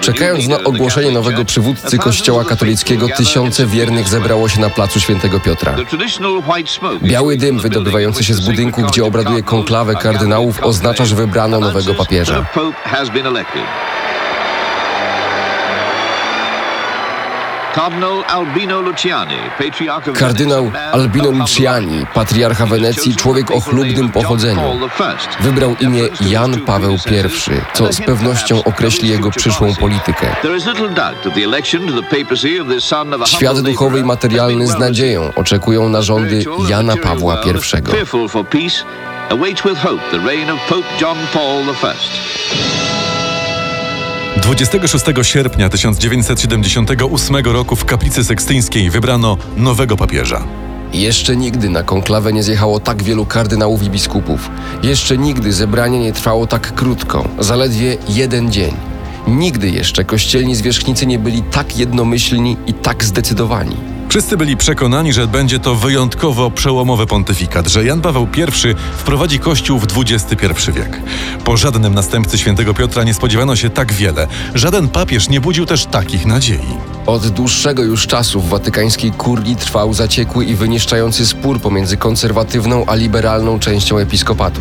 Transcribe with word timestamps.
Czekając 0.00 0.48
na 0.48 0.58
ogłoszenie 0.64 1.10
nowego 1.10 1.44
przywódcy 1.44 1.98
Kościoła 1.98 2.44
katolickiego, 2.44 3.08
tysiące 3.16 3.66
wiernych 3.66 4.08
zebrało 4.08 4.48
się 4.48 4.60
na 4.60 4.70
placu 4.70 5.00
Świętego 5.00 5.40
Piotra. 5.40 5.74
Biały 7.02 7.36
dym 7.36 7.58
wydobywający 7.58 8.24
się 8.24 8.34
z 8.34 8.40
budynku, 8.40 8.82
gdzie 8.82 9.04
obraduje 9.04 9.42
konklawę 9.42 9.94
kardynałów, 9.94 10.62
oznacza, 10.62 11.04
że 11.04 11.16
wybrano 11.16 11.60
nowego 11.60 11.94
papieża. 11.94 12.46
Kardynał 20.12 20.70
Albino 20.92 21.30
Luciani, 21.30 22.06
patriarcha 22.14 22.66
Wenecji, 22.66 23.16
człowiek 23.16 23.50
o 23.50 23.60
chlubnym 23.60 24.08
pochodzeniu. 24.10 24.60
Wybrał 25.40 25.76
imię 25.80 26.02
Jan 26.20 26.60
Paweł 26.60 26.94
I, 26.94 27.76
co 27.76 27.92
z 27.92 28.00
pewnością 28.00 28.64
określi 28.64 29.08
jego 29.08 29.30
przyszłą 29.30 29.74
politykę. 29.74 30.26
Świat 33.26 33.60
duchowy 33.60 34.00
i 34.00 34.04
materialny 34.04 34.66
z 34.66 34.78
nadzieją 34.78 35.32
oczekują 35.34 35.88
na 35.88 36.02
rządy 36.02 36.44
Jana 36.68 36.96
Pawła 36.96 37.42
I. 37.44 37.76
26 44.46 45.04
sierpnia 45.22 45.68
1978 45.68 47.36
roku 47.36 47.76
w 47.76 47.84
kaplicy 47.84 48.24
sekstyńskiej 48.24 48.90
wybrano 48.90 49.36
nowego 49.56 49.96
papieża. 49.96 50.44
Jeszcze 50.92 51.36
nigdy 51.36 51.68
na 51.68 51.82
konklawę 51.82 52.32
nie 52.32 52.42
zjechało 52.42 52.80
tak 52.80 53.02
wielu 53.02 53.26
kardynałów 53.26 53.82
i 53.82 53.90
biskupów. 53.90 54.50
Jeszcze 54.82 55.18
nigdy 55.18 55.52
zebranie 55.52 55.98
nie 55.98 56.12
trwało 56.12 56.46
tak 56.46 56.74
krótko, 56.74 57.28
zaledwie 57.38 57.96
jeden 58.08 58.52
dzień. 58.52 58.74
Nigdy 59.28 59.70
jeszcze 59.70 60.04
kościelni 60.04 60.56
zwierzchnicy 60.56 61.06
nie 61.06 61.18
byli 61.18 61.42
tak 61.42 61.78
jednomyślni 61.78 62.56
i 62.66 62.74
tak 62.74 63.04
zdecydowani. 63.04 63.95
Wszyscy 64.08 64.36
byli 64.36 64.56
przekonani, 64.56 65.12
że 65.12 65.26
będzie 65.26 65.58
to 65.58 65.74
wyjątkowo 65.74 66.50
przełomowy 66.50 67.06
pontyfikat, 67.06 67.68
że 67.68 67.84
Jan 67.84 68.00
Paweł 68.00 68.28
I 68.36 68.74
wprowadzi 68.96 69.38
Kościół 69.38 69.78
w 69.78 69.86
XXI 69.98 70.72
wiek. 70.72 71.00
Po 71.44 71.56
żadnym 71.56 71.94
następcy 71.94 72.38
świętego 72.38 72.74
Piotra 72.74 73.04
nie 73.04 73.14
spodziewano 73.14 73.56
się 73.56 73.70
tak 73.70 73.92
wiele. 73.92 74.26
Żaden 74.54 74.88
papież 74.88 75.28
nie 75.28 75.40
budził 75.40 75.66
też 75.66 75.86
takich 75.86 76.26
nadziei. 76.26 76.76
Od 77.06 77.28
dłuższego 77.28 77.82
już 77.82 78.06
czasu 78.06 78.40
w 78.40 78.48
watykańskiej 78.48 79.12
kurii 79.12 79.56
trwał 79.56 79.94
zaciekły 79.94 80.44
i 80.44 80.54
wyniszczający 80.54 81.26
spór 81.26 81.60
pomiędzy 81.60 81.96
konserwatywną 81.96 82.84
a 82.86 82.94
liberalną 82.94 83.58
częścią 83.58 83.98
episkopatu. 83.98 84.60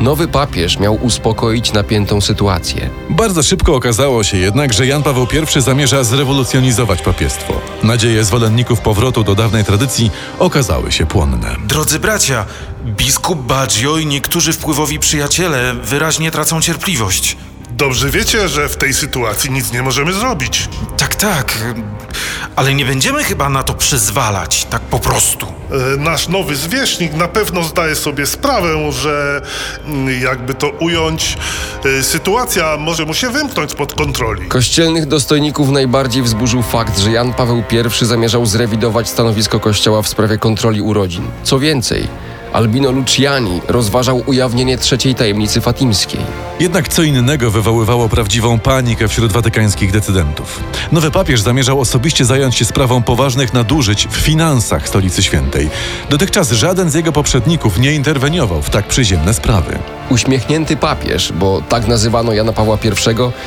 Nowy 0.00 0.28
papież 0.28 0.78
miał 0.78 0.94
uspokoić 0.94 1.72
napiętą 1.72 2.20
sytuację. 2.20 2.90
Bardzo 3.10 3.42
szybko 3.42 3.74
okazało 3.74 4.24
się 4.24 4.36
jednak, 4.36 4.72
że 4.72 4.86
Jan 4.86 5.02
Paweł 5.02 5.26
I 5.56 5.60
zamierza 5.60 6.04
zrewolucjonizować 6.04 7.02
papiestwo. 7.02 7.60
Nadzieje 7.82 8.24
zwolenników 8.24 8.79
powrotu 8.80 9.24
do 9.24 9.34
dawnej 9.34 9.64
tradycji 9.64 10.10
okazały 10.38 10.92
się 10.92 11.06
płonne. 11.06 11.56
Drodzy 11.66 11.98
bracia, 11.98 12.46
biskup 12.84 13.38
Baggio 13.38 13.98
i 13.98 14.06
niektórzy 14.06 14.52
wpływowi 14.52 14.98
przyjaciele 14.98 15.74
wyraźnie 15.74 16.30
tracą 16.30 16.60
cierpliwość. 16.60 17.36
Dobrze 17.80 18.10
wiecie, 18.10 18.48
że 18.48 18.68
w 18.68 18.76
tej 18.76 18.94
sytuacji 18.94 19.50
nic 19.50 19.72
nie 19.72 19.82
możemy 19.82 20.12
zrobić. 20.12 20.68
Tak, 20.96 21.14
tak, 21.14 21.54
ale 22.56 22.74
nie 22.74 22.84
będziemy 22.84 23.24
chyba 23.24 23.48
na 23.48 23.62
to 23.62 23.74
przyzwalać, 23.74 24.64
tak 24.64 24.82
po 24.82 24.98
prostu. 24.98 25.46
E, 25.46 25.96
Nasz 25.96 26.28
nowy 26.28 26.56
zwierzchnik 26.56 27.14
na 27.14 27.28
pewno 27.28 27.62
zdaje 27.64 27.94
sobie 27.94 28.26
sprawę, 28.26 28.92
że 28.92 29.42
mm, 29.86 30.22
jakby 30.22 30.54
to 30.54 30.68
ująć, 30.70 31.38
e, 31.98 32.02
sytuacja 32.02 32.76
może 32.76 33.04
mu 33.04 33.14
się 33.14 33.30
wymknąć 33.30 33.70
spod 33.70 33.94
kontroli. 33.94 34.48
Kościelnych 34.48 35.06
dostojników 35.06 35.70
najbardziej 35.70 36.22
wzburzył 36.22 36.62
fakt, 36.62 36.98
że 36.98 37.10
Jan 37.10 37.32
Paweł 37.32 37.62
I 38.02 38.06
zamierzał 38.06 38.46
zrewidować 38.46 39.08
stanowisko 39.08 39.60
Kościoła 39.60 40.02
w 40.02 40.08
sprawie 40.08 40.38
kontroli 40.38 40.80
urodzin. 40.80 41.30
Co 41.42 41.58
więcej, 41.58 42.08
Albino 42.52 42.90
Luciani 42.90 43.60
rozważał 43.68 44.22
ujawnienie 44.26 44.78
trzeciej 44.78 45.14
tajemnicy 45.14 45.60
fatimskiej. 45.60 46.20
Jednak 46.60 46.88
co 46.88 47.02
innego 47.02 47.50
wywoływało 47.50 48.08
prawdziwą 48.08 48.58
panikę 48.58 49.08
wśród 49.08 49.32
watykańskich 49.32 49.92
decydentów. 49.92 50.60
Nowy 50.92 51.10
papież 51.10 51.40
zamierzał 51.40 51.80
osobiście 51.80 52.24
zająć 52.24 52.56
się 52.56 52.64
sprawą 52.64 53.02
poważnych 53.02 53.52
nadużyć 53.52 54.08
w 54.10 54.16
finansach 54.16 54.88
Stolicy 54.88 55.22
Świętej. 55.22 55.70
Dotychczas 56.10 56.50
żaden 56.50 56.90
z 56.90 56.94
jego 56.94 57.12
poprzedników 57.12 57.78
nie 57.78 57.92
interweniował 57.92 58.62
w 58.62 58.70
tak 58.70 58.86
przyziemne 58.86 59.34
sprawy. 59.34 59.78
Uśmiechnięty 60.10 60.76
papież, 60.76 61.32
bo 61.32 61.62
tak 61.68 61.88
nazywano 61.88 62.32
Jana 62.32 62.52
Pawła 62.52 62.78
I, 62.84 62.90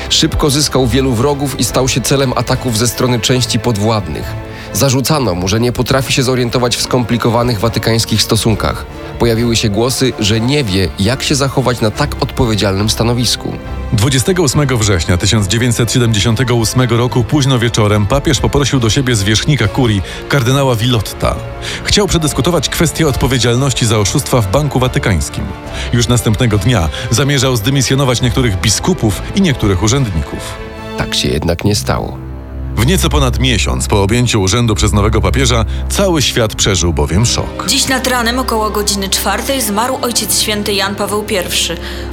szybko 0.10 0.50
zyskał 0.50 0.88
wielu 0.88 1.14
wrogów 1.14 1.60
i 1.60 1.64
stał 1.64 1.88
się 1.88 2.02
celem 2.02 2.34
ataków 2.36 2.78
ze 2.78 2.88
strony 2.88 3.20
części 3.20 3.60
podwładnych. 3.60 4.53
Zarzucano 4.74 5.36
mu, 5.36 5.48
że 5.48 5.60
nie 5.60 5.72
potrafi 5.72 6.14
się 6.14 6.24
zorientować 6.24 6.78
w 6.78 6.82
skomplikowanych 6.82 7.60
watykańskich 7.60 8.22
stosunkach. 8.22 8.86
Pojawiły 9.20 9.56
się 9.56 9.70
głosy, 9.70 10.14
że 10.20 10.40
nie 10.40 10.64
wie, 10.64 10.90
jak 11.00 11.24
się 11.24 11.36
zachować 11.36 11.82
na 11.82 11.92
tak 11.92 12.24
odpowiedzialnym 12.24 12.90
stanowisku. 12.90 13.54
28 13.94 14.78
września 14.78 15.18
1978 15.18 16.90
roku 16.90 17.24
późno 17.24 17.60
wieczorem 17.60 18.06
papież 18.06 18.40
poprosił 18.40 18.80
do 18.80 18.90
siebie 18.90 19.16
zwierzchnika 19.16 19.68
kurii, 19.68 20.02
kardynała 20.30 20.76
Vilotta. 20.76 21.36
Chciał 21.84 22.08
przedyskutować 22.08 22.70
kwestię 22.70 23.08
odpowiedzialności 23.08 23.86
za 23.86 24.00
oszustwa 24.00 24.42
w 24.42 24.52
Banku 24.52 24.80
Watykańskim. 24.80 25.44
Już 25.94 26.08
następnego 26.08 26.58
dnia 26.58 26.90
zamierzał 27.12 27.56
zdymisjonować 27.56 28.22
niektórych 28.22 28.62
biskupów 28.62 29.22
i 29.36 29.42
niektórych 29.42 29.84
urzędników. 29.84 30.40
Tak 30.98 31.16
się 31.16 31.30
jednak 31.30 31.64
nie 31.64 31.76
stało. 31.76 32.33
W 32.76 32.86
nieco 32.86 33.10
ponad 33.10 33.40
miesiąc 33.40 33.88
po 33.88 34.04
objęciu 34.04 34.42
urzędu 34.42 34.76
przez 34.76 34.94
nowego 34.94 35.22
papieża 35.22 35.66
cały 35.90 36.22
świat 36.22 36.56
przeżył 36.56 36.94
bowiem 36.94 37.26
szok. 37.26 37.66
Dziś 37.68 37.88
nad 37.88 38.08
ranem 38.08 38.40
około 38.40 38.70
godziny 38.70 39.10
czwartej 39.10 39.62
zmarł 39.62 39.98
Ojciec 40.02 40.42
Święty 40.42 40.74
Jan 40.74 40.96
Paweł 40.96 41.26
I. 41.30 41.36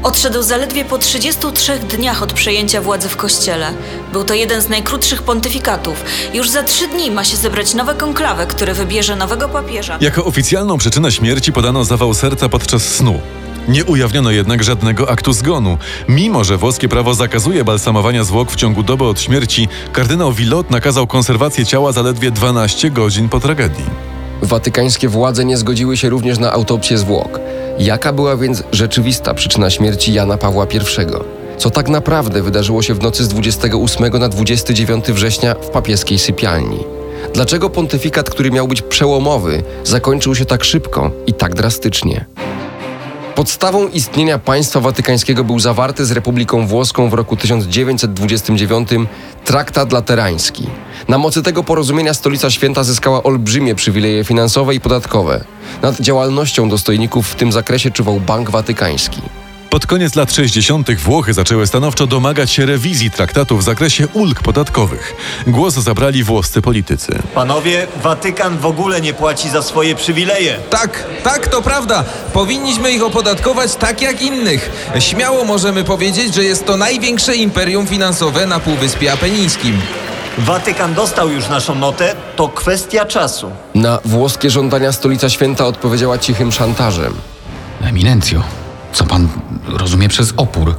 Odszedł 0.02 0.42
zaledwie 0.42 0.84
po 0.84 0.98
33 0.98 1.78
dniach 1.78 2.22
od 2.22 2.32
przejęcia 2.32 2.80
władzy 2.80 3.08
w 3.08 3.16
Kościele. 3.16 3.72
Był 4.12 4.24
to 4.24 4.34
jeden 4.34 4.62
z 4.62 4.68
najkrótszych 4.68 5.22
pontyfikatów. 5.22 6.04
Już 6.34 6.50
za 6.50 6.62
trzy 6.62 6.88
dni 6.88 7.10
ma 7.10 7.24
się 7.24 7.36
zebrać 7.36 7.74
nowe 7.74 7.94
konklawę, 7.94 8.46
które 8.46 8.74
wybierze 8.74 9.16
nowego 9.16 9.48
papieża. 9.48 9.98
Jako 10.00 10.24
oficjalną 10.24 10.78
przyczynę 10.78 11.12
śmierci 11.12 11.52
podano 11.52 11.84
zawał 11.84 12.14
serca 12.14 12.48
podczas 12.48 12.82
snu. 12.82 13.20
Nie 13.70 13.84
ujawniono 13.84 14.30
jednak 14.30 14.64
żadnego 14.64 15.10
aktu 15.10 15.32
zgonu. 15.32 15.78
Mimo, 16.08 16.44
że 16.44 16.56
włoskie 16.56 16.88
prawo 16.88 17.14
zakazuje 17.14 17.64
balsamowania 17.64 18.24
zwłok 18.24 18.52
w 18.52 18.56
ciągu 18.56 18.82
doby 18.82 19.04
od 19.04 19.20
śmierci, 19.20 19.68
kardynał 19.92 20.32
Villot 20.32 20.70
nakazał 20.70 21.06
konserwację 21.06 21.66
ciała 21.66 21.92
zaledwie 21.92 22.30
12 22.30 22.90
godzin 22.90 23.28
po 23.28 23.40
tragedii. 23.40 23.84
Watykańskie 24.42 25.08
władze 25.08 25.44
nie 25.44 25.56
zgodziły 25.56 25.96
się 25.96 26.08
również 26.08 26.38
na 26.38 26.52
autopsję 26.52 26.98
zwłok. 26.98 27.40
Jaka 27.78 28.12
była 28.12 28.36
więc 28.36 28.62
rzeczywista 28.72 29.34
przyczyna 29.34 29.70
śmierci 29.70 30.12
Jana 30.12 30.36
Pawła 30.36 30.64
I? 30.64 30.80
Co 31.58 31.70
tak 31.70 31.88
naprawdę 31.88 32.42
wydarzyło 32.42 32.82
się 32.82 32.94
w 32.94 33.02
nocy 33.02 33.24
z 33.24 33.28
28 33.28 34.18
na 34.18 34.28
29 34.28 35.04
września 35.04 35.54
w 35.54 35.70
papieskiej 35.70 36.18
sypialni? 36.18 36.78
Dlaczego 37.34 37.70
pontyfikat, 37.70 38.30
który 38.30 38.50
miał 38.50 38.68
być 38.68 38.82
przełomowy, 38.82 39.62
zakończył 39.84 40.34
się 40.34 40.44
tak 40.44 40.64
szybko 40.64 41.10
i 41.26 41.34
tak 41.34 41.54
drastycznie? 41.54 42.24
Podstawą 43.40 43.88
istnienia 43.88 44.38
państwa 44.38 44.80
watykańskiego 44.80 45.44
był 45.44 45.58
zawarty 45.58 46.06
z 46.06 46.10
Republiką 46.10 46.66
Włoską 46.66 47.08
w 47.10 47.14
roku 47.14 47.36
1929 47.36 48.88
traktat 49.44 49.92
laterański. 49.92 50.66
Na 51.08 51.18
mocy 51.18 51.42
tego 51.42 51.64
porozumienia 51.64 52.14
Stolica 52.14 52.50
Święta 52.50 52.84
zyskała 52.84 53.22
olbrzymie 53.22 53.74
przywileje 53.74 54.24
finansowe 54.24 54.74
i 54.74 54.80
podatkowe. 54.80 55.44
Nad 55.82 56.00
działalnością 56.00 56.68
dostojników 56.68 57.28
w 57.28 57.34
tym 57.34 57.52
zakresie 57.52 57.90
czuwał 57.90 58.20
Bank 58.20 58.50
Watykański. 58.50 59.22
Pod 59.70 59.86
koniec 59.86 60.14
lat 60.14 60.32
60. 60.32 60.90
Włochy 60.94 61.34
zaczęły 61.34 61.66
stanowczo 61.66 62.06
domagać 62.06 62.50
się 62.50 62.66
rewizji 62.66 63.10
traktatu 63.10 63.56
w 63.56 63.62
zakresie 63.62 64.08
ulg 64.08 64.42
podatkowych. 64.42 65.14
Głos 65.46 65.74
zabrali 65.74 66.24
włoscy 66.24 66.62
politycy. 66.62 67.22
Panowie, 67.34 67.86
Watykan 68.02 68.58
w 68.58 68.66
ogóle 68.66 69.00
nie 69.00 69.14
płaci 69.14 69.50
za 69.50 69.62
swoje 69.62 69.94
przywileje. 69.94 70.56
Tak, 70.70 71.04
tak, 71.22 71.48
to 71.48 71.62
prawda. 71.62 72.04
Powinniśmy 72.32 72.92
ich 72.92 73.02
opodatkować 73.02 73.74
tak 73.74 74.02
jak 74.02 74.22
innych. 74.22 74.90
Śmiało 74.98 75.44
możemy 75.44 75.84
powiedzieć, 75.84 76.34
że 76.34 76.44
jest 76.44 76.66
to 76.66 76.76
największe 76.76 77.36
imperium 77.36 77.86
finansowe 77.86 78.46
na 78.46 78.60
Półwyspie 78.60 79.12
Apenińskim. 79.12 79.80
Watykan 80.38 80.94
dostał 80.94 81.30
już 81.30 81.48
naszą 81.48 81.74
notę, 81.74 82.14
to 82.36 82.48
kwestia 82.48 83.04
czasu. 83.04 83.50
Na 83.74 83.98
włoskie 84.04 84.50
żądania 84.50 84.92
stolica 84.92 85.30
święta 85.30 85.66
odpowiedziała 85.66 86.18
cichym 86.18 86.52
szantażem. 86.52 87.14
Eminencjo, 87.82 88.42
co 88.92 89.04
pan 89.04 89.28
rozumie 89.68 90.08
przez 90.08 90.34
opór? 90.36 90.74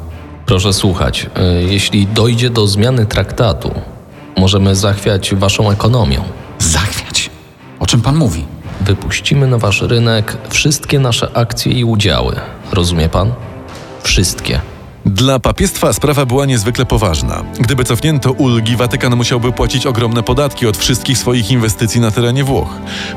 Proszę 0.45 0.73
słuchać, 0.73 1.25
y, 1.25 1.63
jeśli 1.63 2.07
dojdzie 2.07 2.49
do 2.49 2.67
zmiany 2.67 3.05
traktatu, 3.05 3.71
możemy 4.37 4.75
zachwiać 4.75 5.35
waszą 5.35 5.71
ekonomią. 5.71 6.23
Zachwiać? 6.59 7.29
O 7.79 7.85
czym 7.85 8.01
pan 8.01 8.15
mówi? 8.15 8.45
Wypuścimy 8.81 9.47
na 9.47 9.57
wasz 9.57 9.81
rynek 9.81 10.37
wszystkie 10.49 10.99
nasze 10.99 11.37
akcje 11.37 11.71
i 11.71 11.83
udziały. 11.83 12.35
Rozumie 12.71 13.09
pan? 13.09 13.33
Wszystkie. 14.03 14.61
Dla 15.05 15.39
papiestwa 15.39 15.93
sprawa 15.93 16.25
była 16.25 16.45
niezwykle 16.45 16.85
poważna. 16.85 17.43
Gdyby 17.59 17.83
cofnięto 17.83 18.31
ulgi, 18.31 18.75
Watykan 18.75 19.15
musiałby 19.15 19.51
płacić 19.51 19.85
ogromne 19.85 20.23
podatki 20.23 20.67
od 20.67 20.77
wszystkich 20.77 21.17
swoich 21.17 21.51
inwestycji 21.51 22.01
na 22.01 22.11
terenie 22.11 22.43
Włoch. 22.43 22.69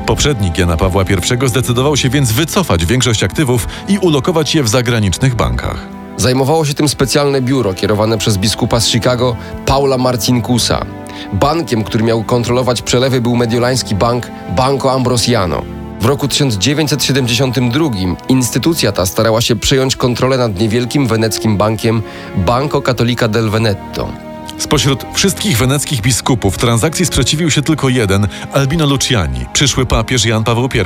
Poprzednik 0.05 0.57
Jana 0.57 0.77
Pawła 0.77 1.03
I 1.03 1.47
zdecydował 1.47 1.97
się 1.97 2.09
więc 2.09 2.31
wycofać 2.31 2.85
większość 2.85 3.23
aktywów 3.23 3.67
i 3.87 3.97
ulokować 3.97 4.55
je 4.55 4.63
w 4.63 4.67
zagranicznych 4.67 5.35
bankach. 5.35 5.87
Zajmowało 6.17 6.65
się 6.65 6.73
tym 6.73 6.89
specjalne 6.89 7.41
biuro 7.41 7.73
kierowane 7.73 8.17
przez 8.17 8.37
biskupa 8.37 8.79
z 8.79 8.87
Chicago 8.87 9.35
Paula 9.65 9.97
Marcinkusa. 9.97 10.85
Bankiem, 11.33 11.83
który 11.83 12.03
miał 12.03 12.23
kontrolować 12.23 12.81
przelewy 12.81 13.21
był 13.21 13.35
mediolański 13.35 13.95
bank 13.95 14.27
Banco 14.55 14.91
Ambrosiano. 14.91 15.74
W 16.05 16.07
roku 16.07 16.27
1972 16.27 17.89
instytucja 18.29 18.91
ta 18.91 19.05
starała 19.05 19.41
się 19.41 19.55
przejąć 19.55 19.95
kontrolę 19.95 20.37
nad 20.37 20.59
niewielkim 20.59 21.07
weneckim 21.07 21.57
bankiem 21.57 22.01
Banco 22.37 22.81
Cattolica 22.81 23.27
del 23.27 23.49
Veneto. 23.49 24.09
Spośród 24.57 25.05
wszystkich 25.13 25.57
weneckich 25.57 26.01
biskupów 26.01 26.57
transakcji 26.57 27.05
sprzeciwił 27.05 27.51
się 27.51 27.61
tylko 27.61 27.89
jeden, 27.89 28.27
Albino 28.53 28.85
Luciani, 28.85 29.45
przyszły 29.53 29.85
papież 29.85 30.25
Jan 30.25 30.43
Paweł 30.43 30.69
I. 30.73 30.79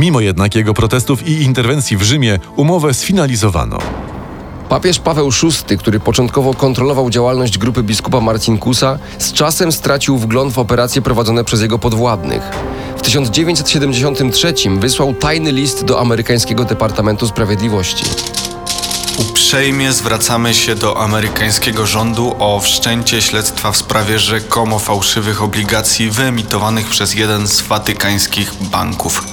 Mimo 0.00 0.20
jednak 0.20 0.54
jego 0.54 0.74
protestów 0.74 1.28
i 1.28 1.42
interwencji 1.42 1.96
w 1.96 2.02
Rzymie 2.02 2.38
umowę 2.56 2.94
sfinalizowano. 2.94 3.78
Papież 4.68 4.98
Paweł 4.98 5.30
VI, 5.30 5.78
który 5.78 6.00
początkowo 6.00 6.54
kontrolował 6.54 7.10
działalność 7.10 7.58
grupy 7.58 7.82
biskupa 7.82 8.20
Marcinkusa, 8.20 8.98
z 9.18 9.32
czasem 9.32 9.72
stracił 9.72 10.18
wgląd 10.18 10.52
w 10.52 10.58
operacje 10.58 11.02
prowadzone 11.02 11.44
przez 11.44 11.62
jego 11.62 11.78
podwładnych. 11.78 12.50
W 13.06 13.08
1973 13.08 14.54
wysłał 14.78 15.14
tajny 15.14 15.52
list 15.52 15.84
do 15.84 16.00
amerykańskiego 16.00 16.64
Departamentu 16.64 17.26
Sprawiedliwości. 17.28 18.04
Uprzejmie 19.18 19.92
zwracamy 19.92 20.54
się 20.54 20.74
do 20.74 21.00
amerykańskiego 21.00 21.86
rządu 21.86 22.36
o 22.38 22.60
wszczęcie 22.60 23.22
śledztwa 23.22 23.72
w 23.72 23.76
sprawie 23.76 24.18
rzekomo 24.18 24.78
fałszywych 24.78 25.42
obligacji 25.42 26.10
wyemitowanych 26.10 26.86
przez 26.86 27.14
jeden 27.14 27.48
z 27.48 27.60
watykańskich 27.60 28.54
banków. 28.60 29.24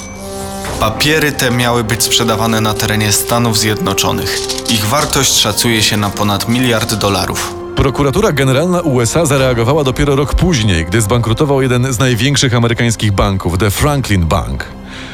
Papiery 0.79 1.31
te 1.31 1.51
miały 1.51 1.83
być 1.83 2.03
sprzedawane 2.03 2.61
na 2.61 2.73
terenie 2.73 3.11
Stanów 3.11 3.57
Zjednoczonych. 3.57 4.39
Ich 4.69 4.85
wartość 4.85 5.33
szacuje 5.39 5.83
się 5.83 5.97
na 5.97 6.09
ponad 6.09 6.49
miliard 6.49 6.93
dolarów. 6.93 7.62
Prokuratura 7.75 8.31
Generalna 8.31 8.81
USA 8.81 9.25
zareagowała 9.25 9.83
dopiero 9.83 10.15
rok 10.15 10.35
później, 10.35 10.85
gdy 10.85 11.01
zbankrutował 11.01 11.61
jeden 11.61 11.93
z 11.93 11.99
największych 11.99 12.55
amerykańskich 12.55 13.11
banków, 13.11 13.57
The 13.57 13.71
Franklin 13.71 14.25
Bank. 14.25 14.65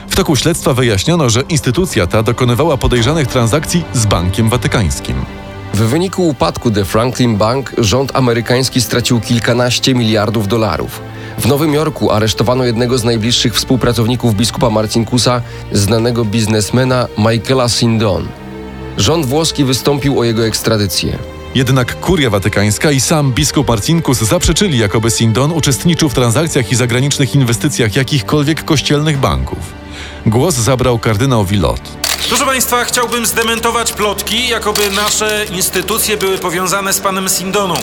W 0.10 0.16
toku 0.16 0.36
śledztwa 0.36 0.74
wyjaśniono, 0.74 1.30
że 1.30 1.42
instytucja 1.42 2.08
ta 2.08 2.24
dokonywała 2.24 2.78
podejrzanych 2.78 3.28
transakcji 3.28 3.84
z 3.94 4.06
Bankiem 4.06 4.50
Watykańskim. 4.50 5.16
W 5.74 5.78
wyniku 5.78 6.28
upadku 6.28 6.72
The 6.72 6.86
Franklin 6.86 7.38
Bank 7.38 7.72
rząd 7.78 8.16
amerykański 8.16 8.82
stracił 8.82 9.22
kilkanaście 9.22 9.94
miliardów 9.94 10.48
dolarów. 10.48 11.02
W 11.38 11.48
Nowym 11.48 11.74
Jorku 11.74 12.12
aresztowano 12.12 12.66
jednego 12.66 12.98
z 12.98 13.04
najbliższych 13.04 13.56
współpracowników 13.56 14.36
biskupa 14.36 14.70
Marcinkusa, 14.70 15.42
znanego 15.72 16.26
biznesmena 16.26 17.08
Michaela 17.18 17.70
Sindon. 17.70 18.28
Rząd 18.98 19.26
włoski 19.26 19.64
wystąpił 19.64 20.20
o 20.20 20.24
jego 20.24 20.46
ekstradycję. 20.46 21.39
Jednak 21.56 22.00
kuria 22.00 22.30
watykańska 22.30 22.92
i 22.92 23.00
sam 23.00 23.34
biskup 23.34 23.68
Marcinkus 23.68 24.18
zaprzeczyli, 24.18 24.78
jakoby 24.78 25.12
Sindon 25.12 25.52
uczestniczył 25.52 26.10
w 26.10 26.14
transakcjach 26.14 26.72
i 26.72 26.76
zagranicznych 26.76 27.36
inwestycjach 27.36 27.96
jakichkolwiek 27.96 28.66
kościelnych 28.66 29.18
banków. 29.18 29.60
Głos 30.26 30.56
zabrał 30.56 31.00
kardynał 31.00 31.46
Villot. 31.46 31.82
Proszę 32.30 32.46
Państwa, 32.46 32.84
chciałbym 32.86 33.26
zdementować 33.26 33.94
plotki, 33.94 34.48
jakoby 34.48 34.90
nasze 34.90 35.46
instytucje 35.52 36.18
były 36.18 36.38
powiązane 36.38 36.94
z 36.94 37.00
panem 37.00 37.30
Sindoną. 37.30 37.76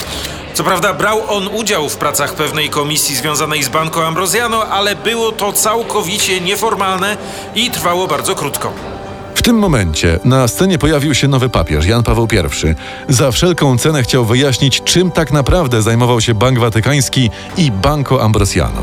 Co 0.54 0.64
prawda 0.64 0.94
brał 0.94 1.22
on 1.28 1.48
udział 1.48 1.88
w 1.88 1.96
pracach 1.96 2.34
pewnej 2.34 2.70
komisji 2.70 3.16
związanej 3.16 3.62
z 3.62 3.68
Banco 3.68 4.06
Ambrosiano, 4.06 4.66
ale 4.66 4.96
było 4.96 5.32
to 5.32 5.52
całkowicie 5.52 6.40
nieformalne 6.40 7.16
i 7.54 7.70
trwało 7.70 8.06
bardzo 8.06 8.34
krótko. 8.34 8.95
W 9.46 9.48
tym 9.48 9.58
momencie 9.58 10.18
na 10.24 10.48
scenie 10.48 10.78
pojawił 10.78 11.14
się 11.14 11.28
nowy 11.28 11.48
papież, 11.48 11.86
Jan 11.86 12.02
Paweł 12.02 12.28
I. 12.32 12.74
Za 13.12 13.30
wszelką 13.30 13.78
cenę 13.78 14.02
chciał 14.02 14.24
wyjaśnić, 14.24 14.82
czym 14.82 15.10
tak 15.10 15.32
naprawdę 15.32 15.82
zajmował 15.82 16.20
się 16.20 16.34
Bank 16.34 16.58
Watykański 16.58 17.30
i 17.56 17.70
Banco 17.70 18.22
Ambrosiano. 18.22 18.82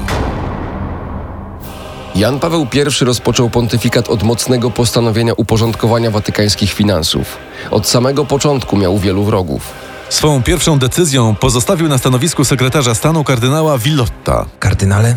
Jan 2.15 2.39
Paweł 2.39 2.68
I 2.74 3.06
rozpoczął 3.06 3.50
pontyfikat 3.50 4.10
od 4.10 4.24
mocnego 4.24 4.71
postanowienia 4.71 5.33
uporządkowania 5.33 6.12
watykańskich 6.12 6.74
finansów. 6.74 7.38
Od 7.71 7.88
samego 7.88 8.25
początku 8.25 8.77
miał 8.77 9.00
wielu 9.00 9.24
wrogów. 9.24 9.74
Swą 10.10 10.44
pierwszą 10.44 10.80
decyzją 10.80 11.36
pozostawił 11.36 11.88
na 11.88 11.98
stanowisku 11.98 12.45
sekretarza 12.45 12.95
stanu 12.95 13.24
kardynała 13.24 13.77
Villotta. 13.77 14.45
Kardynale, 14.60 15.15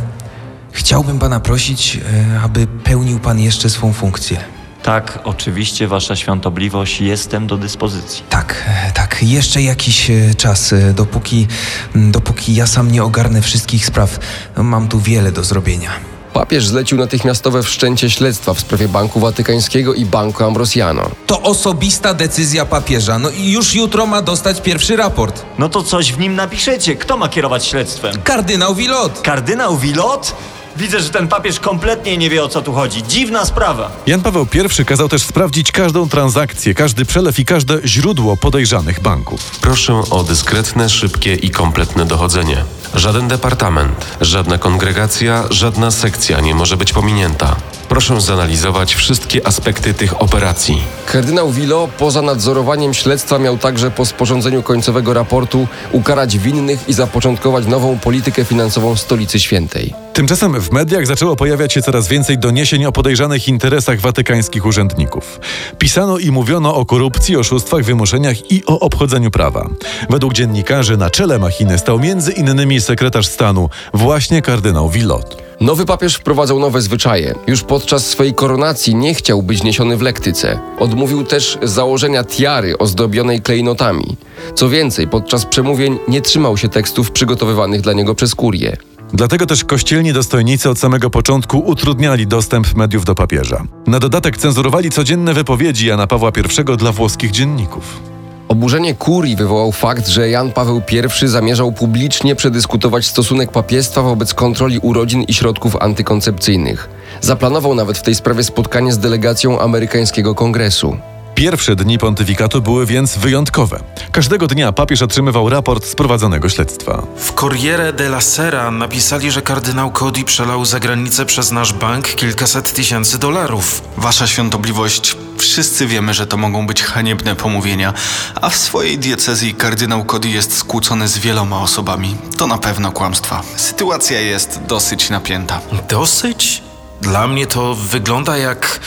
chciałbym 0.72 1.19
pana 1.19 1.40
prosić, 1.40 1.96
e, 1.96 2.40
aby 2.40 2.66
pełnił 2.84 3.19
pan 3.19 3.38
jeszcze 3.38 3.70
swą 3.70 3.93
funkcję. 3.93 4.56
Tak, 4.86 5.18
oczywiście, 5.24 5.88
wasza 5.88 6.16
świątobliwość, 6.16 7.00
jestem 7.00 7.46
do 7.46 7.56
dyspozycji. 7.56 8.24
Tak, 8.30 8.64
tak, 8.94 9.18
jeszcze 9.22 9.62
jakiś 9.62 10.10
e, 10.10 10.34
czas, 10.36 10.72
e, 10.72 10.94
dopóki, 10.94 11.46
dopóki 11.94 12.54
ja 12.54 12.66
sam 12.66 12.90
nie 12.90 13.04
ogarnę 13.04 13.42
wszystkich 13.42 13.86
spraw. 13.86 14.18
Mam 14.56 14.88
tu 14.88 15.00
wiele 15.00 15.32
do 15.32 15.44
zrobienia. 15.44 15.90
Papież 16.32 16.66
zlecił 16.66 16.98
natychmiastowe 16.98 17.62
wszczęcie 17.62 18.10
śledztwa 18.10 18.54
w 18.54 18.60
sprawie 18.60 18.88
Banku 18.88 19.20
Watykańskiego 19.20 19.94
i 19.94 20.04
Banco 20.04 20.46
Ambrosiano. 20.46 21.10
To 21.26 21.42
osobista 21.42 22.14
decyzja 22.14 22.66
papieża. 22.66 23.18
No 23.18 23.30
i 23.30 23.50
już 23.50 23.74
jutro 23.74 24.06
ma 24.06 24.22
dostać 24.22 24.60
pierwszy 24.60 24.96
raport. 24.96 25.42
No 25.58 25.68
to 25.68 25.82
coś 25.82 26.12
w 26.12 26.19
nim 26.19 26.34
napiszecie. 26.34 26.96
Kto 26.96 27.16
ma 27.16 27.28
kierować 27.28 27.66
śledztwem? 27.66 28.22
Kardynał 28.24 28.74
Willot. 28.74 29.20
Kardynał 29.20 29.76
Willot? 29.76 30.34
Widzę, 30.78 31.00
że 31.00 31.10
ten 31.10 31.28
papież 31.28 31.60
kompletnie 31.60 32.18
nie 32.18 32.30
wie 32.30 32.44
o 32.44 32.48
co 32.48 32.62
tu 32.62 32.72
chodzi. 32.72 33.02
Dziwna 33.02 33.44
sprawa. 33.44 33.90
Jan 34.06 34.22
Paweł 34.22 34.46
I 34.80 34.84
kazał 34.84 35.08
też 35.08 35.22
sprawdzić 35.22 35.72
każdą 35.72 36.08
transakcję, 36.08 36.74
każdy 36.74 37.04
przelew 37.04 37.38
i 37.38 37.44
każde 37.44 37.78
źródło 37.84 38.36
podejrzanych 38.36 39.00
banków. 39.00 39.58
Proszę 39.60 40.02
o 40.10 40.22
dyskretne, 40.22 40.88
szybkie 40.88 41.34
i 41.34 41.50
kompletne 41.50 42.04
dochodzenie. 42.04 42.64
Żaden 42.94 43.28
departament, 43.28 44.06
żadna 44.20 44.58
kongregacja, 44.58 45.44
żadna 45.50 45.90
sekcja 45.90 46.40
nie 46.40 46.54
może 46.54 46.76
być 46.76 46.92
pominięta. 46.92 47.56
Proszę 47.88 48.20
zanalizować 48.20 48.94
wszystkie 48.94 49.46
aspekty 49.46 49.94
tych 49.94 50.22
operacji. 50.22 50.82
Kardynał 51.06 51.50
Wilo 51.50 51.88
poza 51.98 52.22
nadzorowaniem 52.22 52.94
śledztwa 52.94 53.38
miał 53.38 53.58
także 53.58 53.90
po 53.90 54.06
sporządzeniu 54.06 54.62
końcowego 54.62 55.14
raportu 55.14 55.66
ukarać 55.93 56.38
winnych 56.38 56.88
i 56.88 56.93
zapoczątkować 56.93 57.66
nową 57.66 57.98
politykę 57.98 58.44
finansową 58.44 58.96
Stolicy 58.96 59.40
Świętej. 59.40 59.94
Tymczasem 60.12 60.60
w 60.60 60.72
mediach 60.72 61.06
zaczęło 61.06 61.36
pojawiać 61.36 61.72
się 61.72 61.82
coraz 61.82 62.08
więcej 62.08 62.38
doniesień 62.38 62.84
o 62.84 62.93
podejrzanych 62.93 63.48
interesach 63.48 64.00
watykańskich 64.00 64.66
urzędników. 64.66 65.40
Pisano 65.78 66.19
i 66.19 66.31
mówiono 66.31 66.74
o 66.74 66.84
korupcji, 66.84 67.36
oszustwach, 67.36 67.84
wymuszeniach 67.84 68.50
i 68.50 68.62
o 68.66 68.81
obchodzeniu 68.81 69.31
prawa. 69.31 69.69
Według 70.10 70.32
dziennikarzy 70.32 70.96
na 70.96 71.10
czele 71.10 71.38
machiny 71.38 71.78
stał 71.78 71.98
między 71.98 72.32
innymi 72.32 72.81
sekretarz 72.81 73.26
stanu, 73.26 73.69
właśnie 73.94 74.43
kardynał 74.43 74.90
Villot. 74.90 75.45
Nowy 75.60 75.86
papież 75.86 76.15
wprowadzał 76.15 76.58
nowe 76.58 76.82
zwyczaje. 76.82 77.34
Już 77.46 77.63
podczas 77.63 78.06
swojej 78.06 78.34
koronacji 78.34 78.94
nie 78.94 79.15
chciał 79.15 79.43
być 79.43 79.63
niesiony 79.63 79.96
w 79.96 80.03
lektyce. 80.03 80.58
Odmówił 80.79 81.25
też 81.25 81.58
założenia 81.63 82.25
tiary 82.25 82.79
ozdobionej 82.79 83.43
klejnotami. 83.43 84.17
Co 84.55 84.69
więcej, 84.69 85.08
podczas 85.08 85.46
przemówień 85.46 85.98
nie 86.08 86.20
trzymał 86.20 86.56
się 86.56 86.69
tekstów 86.69 87.10
przygotowywanych 87.10 87.81
dla 87.81 87.93
niego 87.93 88.15
przez 88.15 88.34
kurię. 88.34 88.77
Dlatego 89.13 89.46
też 89.46 89.65
kościelni 89.65 90.13
dostojnicy 90.13 90.70
od 90.70 90.79
samego 90.79 91.10
początku 91.10 91.58
utrudniali 91.58 92.27
dostęp 92.27 92.75
mediów 92.75 93.05
do 93.05 93.15
papieża. 93.15 93.65
Na 93.86 93.98
dodatek 93.98 94.36
cenzurowali 94.36 94.91
codzienne 94.91 95.34
wypowiedzi 95.34 95.86
Jana 95.86 96.06
Pawła 96.06 96.31
I 96.72 96.77
dla 96.77 96.93
włoskich 96.93 97.31
dzienników. 97.31 98.16
Oburzenie 98.48 98.94
kurii 98.94 99.36
wywołał 99.36 99.72
fakt, 99.72 100.08
że 100.08 100.29
Jan 100.29 100.53
Paweł 100.53 100.82
I 101.22 101.29
zamierzał 101.29 101.72
publicznie 101.72 102.34
przedyskutować 102.34 103.06
stosunek 103.06 103.53
papiestwa 103.53 104.03
wobec 104.03 104.34
kontroli 104.34 104.79
urodzin 104.79 105.22
i 105.22 105.34
środków 105.34 105.76
antykoncepcyjnych. 105.76 106.88
Zaplanował 107.20 107.74
nawet 107.74 107.98
w 107.98 108.03
tej 108.03 108.15
sprawie 108.15 108.44
spotkanie 108.44 108.93
z 108.93 108.98
delegacją 108.98 109.60
amerykańskiego 109.60 110.34
kongresu. 110.34 110.96
Pierwsze 111.36 111.76
dni 111.76 111.98
pontyfikatu 111.98 112.62
były 112.62 112.86
więc 112.86 113.19
wyjątkowe. 113.19 113.81
Każdego 114.12 114.46
dnia 114.46 114.72
papież 114.72 115.02
otrzymywał 115.02 115.48
raport 115.48 115.84
z 115.84 115.94
prowadzonego 115.94 116.48
śledztwa. 116.48 117.02
W 117.16 117.32
Corriere 117.32 117.93
della 117.93 118.20
Sera 118.20 118.70
napisali, 118.70 119.31
że 119.31 119.43
kardynał 119.43 119.90
Cody 119.90 120.24
przelał 120.24 120.64
za 120.64 120.81
granicę 120.81 121.26
przez 121.26 121.52
nasz 121.52 121.72
bank 121.72 122.14
kilkaset 122.14 122.72
tysięcy 122.72 123.19
dolarów. 123.19 123.82
Wasza 123.96 124.26
świątobliwość, 124.26 125.16
wszyscy 125.38 125.86
wiemy, 125.86 126.14
że 126.14 126.26
to 126.26 126.36
mogą 126.36 126.66
być 126.66 126.82
haniebne 126.82 127.36
pomówienia, 127.36 127.93
a 128.34 128.50
w 128.50 128.56
swojej 128.56 128.98
diecezji 128.98 129.55
kardynał 129.55 130.05
Cody 130.05 130.28
jest 130.28 130.56
skłócony 130.56 131.08
z 131.08 131.19
wieloma 131.19 131.60
osobami. 131.60 132.16
To 132.38 132.46
na 132.46 132.58
pewno 132.58 132.93
kłamstwa. 132.93 133.43
Sytuacja 133.56 134.20
jest 134.20 134.60
dosyć 134.66 135.10
napięta. 135.10 135.60
Dosyć? 135.88 136.62
Dla 137.00 137.26
mnie 137.26 137.46
to 137.46 137.74
wygląda 137.74 138.36
jak. 138.36 138.81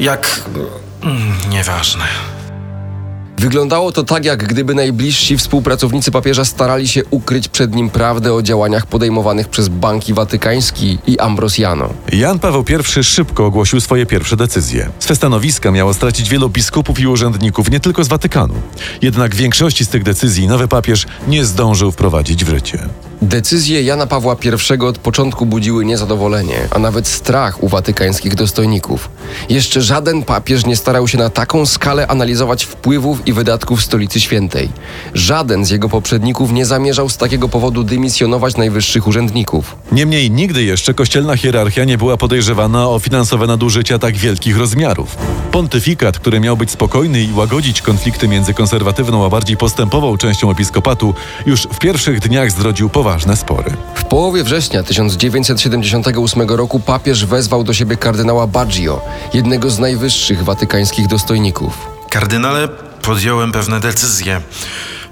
jak. 0.00 0.40
Mm, 1.04 1.32
nieważne. 1.50 2.04
Wyglądało 3.38 3.92
to 3.92 4.04
tak, 4.04 4.24
jak 4.24 4.44
gdyby 4.44 4.74
najbliżsi 4.74 5.36
współpracownicy 5.36 6.10
papieża 6.10 6.44
starali 6.44 6.88
się 6.88 7.04
ukryć 7.10 7.48
przed 7.48 7.74
nim 7.74 7.90
prawdę 7.90 8.34
o 8.34 8.42
działaniach 8.42 8.86
podejmowanych 8.86 9.48
przez 9.48 9.68
banki 9.68 10.14
watykański 10.14 10.98
i 11.06 11.18
Ambrosiano. 11.18 11.88
Jan 12.12 12.38
Paweł 12.38 12.64
I 13.00 13.04
szybko 13.04 13.46
ogłosił 13.46 13.80
swoje 13.80 14.06
pierwsze 14.06 14.36
decyzje. 14.36 14.90
Swe 14.98 15.16
stanowiska 15.16 15.70
miało 15.70 15.94
stracić 15.94 16.28
wielu 16.28 16.48
biskupów 16.48 17.00
i 17.00 17.06
urzędników 17.06 17.70
nie 17.70 17.80
tylko 17.80 18.04
z 18.04 18.08
Watykanu. 18.08 18.54
Jednak 19.02 19.34
większości 19.34 19.84
z 19.84 19.88
tych 19.88 20.02
decyzji 20.02 20.46
nowy 20.46 20.68
papież 20.68 21.06
nie 21.28 21.44
zdążył 21.44 21.92
wprowadzić 21.92 22.44
w 22.44 22.48
życie. 22.48 22.78
Decyzje 23.22 23.82
Jana 23.82 24.06
Pawła 24.06 24.36
I 24.44 24.84
od 24.84 24.98
początku 24.98 25.46
budziły 25.46 25.84
niezadowolenie, 25.84 26.68
a 26.70 26.78
nawet 26.78 27.08
strach 27.08 27.62
u 27.62 27.68
watykańskich 27.68 28.34
dostojników. 28.34 29.10
Jeszcze 29.48 29.82
żaden 29.82 30.22
papież 30.22 30.66
nie 30.66 30.76
starał 30.76 31.08
się 31.08 31.18
na 31.18 31.30
taką 31.30 31.66
skalę 31.66 32.06
analizować 32.06 32.64
wpływów 32.64 33.26
i 33.26 33.32
wydatków 33.32 33.82
stolicy 33.82 34.20
świętej. 34.20 34.68
Żaden 35.14 35.64
z 35.64 35.70
jego 35.70 35.88
poprzedników 35.88 36.52
nie 36.52 36.66
zamierzał 36.66 37.08
z 37.08 37.16
takiego 37.16 37.48
powodu 37.48 37.84
dymisjonować 37.84 38.56
najwyższych 38.56 39.06
urzędników. 39.06 39.76
Niemniej 39.92 40.30
nigdy 40.30 40.62
jeszcze 40.62 40.94
kościelna 40.94 41.36
hierarchia 41.36 41.84
nie 41.84 41.98
była 41.98 42.16
podejrzewana 42.16 42.88
o 42.88 42.98
finansowe 42.98 43.46
nadużycia 43.46 43.98
tak 43.98 44.16
wielkich 44.16 44.56
rozmiarów. 44.56 45.16
Pontyfikat, 45.52 46.18
który 46.18 46.40
miał 46.40 46.56
być 46.56 46.70
spokojny 46.70 47.22
i 47.22 47.32
łagodzić 47.32 47.82
konflikty 47.82 48.28
między 48.28 48.54
konserwatywną 48.54 49.26
a 49.26 49.28
bardziej 49.28 49.56
postępową 49.56 50.16
częścią 50.16 50.50
episkopatu, 50.50 51.14
już 51.46 51.62
w 51.62 51.78
pierwszych 51.78 52.20
dniach 52.20 52.50
zrodził 52.50 52.88
poważne 53.04 53.36
spory. 53.36 53.76
W 53.94 54.04
połowie 54.04 54.44
września 54.44 54.82
1978 54.82 56.50
roku 56.50 56.80
papież 56.80 57.26
wezwał 57.26 57.64
do 57.64 57.74
siebie 57.74 57.96
kardynała 57.96 58.46
Baggio, 58.46 59.00
jednego 59.34 59.70
z 59.70 59.78
najwyższych 59.78 60.44
watykańskich 60.44 61.06
dostojników. 61.06 61.88
Kardynale, 62.10 62.68
podjąłem 63.02 63.52
pewne 63.52 63.80
decyzje. 63.80 64.40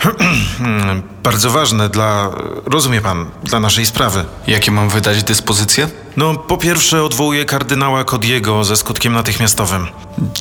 Bardzo 1.23 1.51
ważne 1.51 1.89
dla, 1.89 2.31
rozumie 2.65 3.01
pan, 3.01 3.27
dla 3.45 3.61
naszej 3.61 3.87
sprawy. 3.87 4.25
Jakie 4.47 4.71
mam 4.71 4.89
wydać 4.89 5.25
dyspozycje? 5.25 5.89
No, 6.17 6.35
po 6.35 6.57
pierwsze 6.57 7.03
odwołuję 7.03 7.45
kardynała 7.45 8.05
Kodiego 8.05 8.65
ze 8.65 8.77
skutkiem 8.77 9.13
natychmiastowym. 9.13 9.87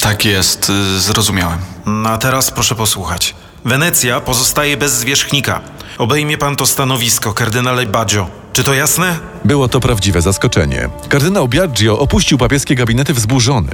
Tak 0.02 0.26
jest, 0.26 0.70
y, 0.70 1.00
zrozumiałem. 1.00 1.60
A 2.06 2.18
teraz 2.18 2.52
proszę 2.52 2.76
posłuchać. 2.76 3.36
Wenecja 3.66 4.22
pozostaje 4.22 4.78
bez 4.78 4.94
zwierzchnika. 4.94 5.62
Obejmie 6.02 6.38
pan 6.38 6.56
to 6.56 6.66
stanowisko, 6.66 7.34
kardynale 7.34 7.86
Baggio. 7.86 8.41
Czy 8.54 8.64
to 8.64 8.74
jasne? 8.74 9.20
Było 9.46 9.68
to 9.68 9.80
prawdziwe 9.80 10.22
zaskoczenie. 10.22 10.90
Kardynał 11.10 11.48
Biagio 11.48 12.00
opuścił 12.00 12.38
papieskie 12.38 12.76
gabinety 12.76 13.14
wzburzony. 13.14 13.72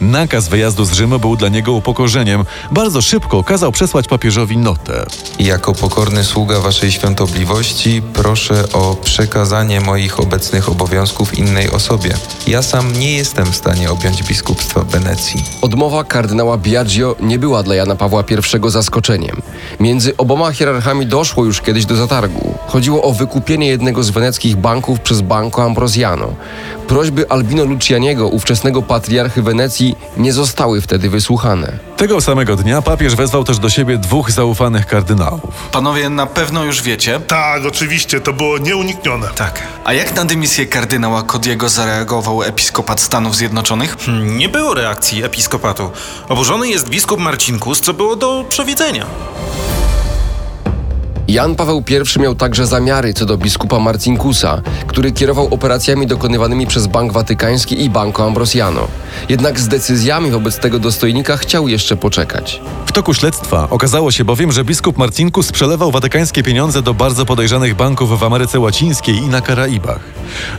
Nakaz 0.00 0.48
wyjazdu 0.48 0.84
z 0.84 0.92
Rzymu 0.92 1.18
był 1.18 1.36
dla 1.36 1.48
niego 1.48 1.72
upokorzeniem. 1.72 2.44
Bardzo 2.72 3.02
szybko 3.02 3.44
kazał 3.44 3.72
przesłać 3.72 4.08
papieżowi 4.08 4.56
notę. 4.56 5.06
Jako 5.38 5.74
pokorny 5.74 6.24
sługa 6.24 6.60
waszej 6.60 6.92
świątobliwości 6.92 8.02
proszę 8.14 8.64
o 8.72 8.96
przekazanie 9.04 9.80
moich 9.80 10.20
obecnych 10.20 10.68
obowiązków 10.68 11.38
innej 11.38 11.70
osobie. 11.70 12.14
Ja 12.46 12.62
sam 12.62 12.92
nie 12.92 13.12
jestem 13.12 13.46
w 13.52 13.56
stanie 13.56 13.90
objąć 13.90 14.22
biskupstwa 14.22 14.80
Wenecji. 14.80 15.44
Odmowa 15.62 16.04
kardynała 16.04 16.58
Biagio 16.58 17.16
nie 17.20 17.38
była 17.38 17.62
dla 17.62 17.74
Jana 17.74 17.96
Pawła 17.96 18.24
I 18.30 18.70
zaskoczeniem. 18.70 19.42
Między 19.80 20.16
oboma 20.16 20.52
hierarchami 20.52 21.06
doszło 21.06 21.44
już 21.44 21.60
kiedyś 21.60 21.86
do 21.86 21.96
zatargu. 21.96 22.54
Chodziło 22.66 23.02
o 23.02 23.12
wykupienie 23.12 23.66
jednego 23.66 24.02
z 24.02 24.10
weneckich 24.18 24.56
banków 24.56 25.00
przez 25.00 25.20
Banco 25.20 25.62
Ambrosiano. 25.62 26.34
Prośby 26.88 27.28
Albino 27.30 27.64
Lucianiego, 27.64 28.28
ówczesnego 28.28 28.82
patriarchy 28.82 29.42
Wenecji, 29.42 29.96
nie 30.16 30.32
zostały 30.32 30.80
wtedy 30.80 31.10
wysłuchane. 31.10 31.72
Tego 31.96 32.20
samego 32.20 32.56
dnia 32.56 32.82
papież 32.82 33.14
wezwał 33.14 33.44
też 33.44 33.58
do 33.58 33.70
siebie 33.70 33.98
dwóch 33.98 34.30
zaufanych 34.30 34.86
kardynałów. 34.86 35.40
Panowie 35.72 36.08
na 36.10 36.26
pewno 36.26 36.64
już 36.64 36.82
wiecie. 36.82 37.20
Tak, 37.20 37.62
oczywiście, 37.66 38.20
to 38.20 38.32
było 38.32 38.58
nieuniknione. 38.58 39.28
Tak. 39.36 39.62
A 39.84 39.92
jak 39.92 40.16
na 40.16 40.24
dymisję 40.24 40.66
kardynała 40.66 41.22
Kodiego 41.22 41.68
zareagował 41.68 42.42
episkopat 42.42 43.00
Stanów 43.00 43.36
Zjednoczonych? 43.36 43.96
Hmm, 43.98 44.38
Nie 44.38 44.48
było 44.48 44.74
reakcji 44.74 45.24
episkopatu. 45.24 45.90
Oburzony 46.28 46.68
jest 46.68 46.88
biskup 46.88 47.20
Marcinkus, 47.20 47.80
co 47.80 47.94
było 47.94 48.16
do 48.16 48.44
przewidzenia. 48.48 49.06
Jan 51.28 51.54
Paweł 51.54 51.82
I 52.16 52.20
miał 52.20 52.34
także 52.34 52.66
zamiary 52.66 53.14
co 53.14 53.26
do 53.26 53.38
biskupa 53.38 53.78
Marcinkusa, 53.78 54.62
który 54.86 55.12
kierował 55.12 55.48
operacjami 55.54 56.06
dokonywanymi 56.06 56.66
przez 56.66 56.86
Bank 56.86 57.12
Watykański 57.12 57.84
i 57.84 57.90
Banco 57.90 58.26
Ambrosiano. 58.26 58.88
Jednak 59.28 59.60
z 59.60 59.68
decyzjami 59.68 60.30
wobec 60.30 60.58
tego 60.58 60.78
dostojnika 60.78 61.36
chciał 61.36 61.68
jeszcze 61.68 61.96
poczekać. 61.96 62.60
W 62.86 62.92
toku 62.92 63.14
śledztwa 63.14 63.66
okazało 63.70 64.10
się 64.10 64.24
bowiem, 64.24 64.52
że 64.52 64.64
biskup 64.64 64.98
Marcinkus 64.98 65.52
przelewał 65.52 65.90
watykańskie 65.90 66.42
pieniądze 66.42 66.82
do 66.82 66.94
bardzo 66.94 67.26
podejrzanych 67.26 67.74
banków 67.74 68.18
w 68.18 68.24
Ameryce 68.24 68.60
Łacińskiej 68.60 69.16
i 69.16 69.28
na 69.28 69.40
Karaibach. 69.40 70.00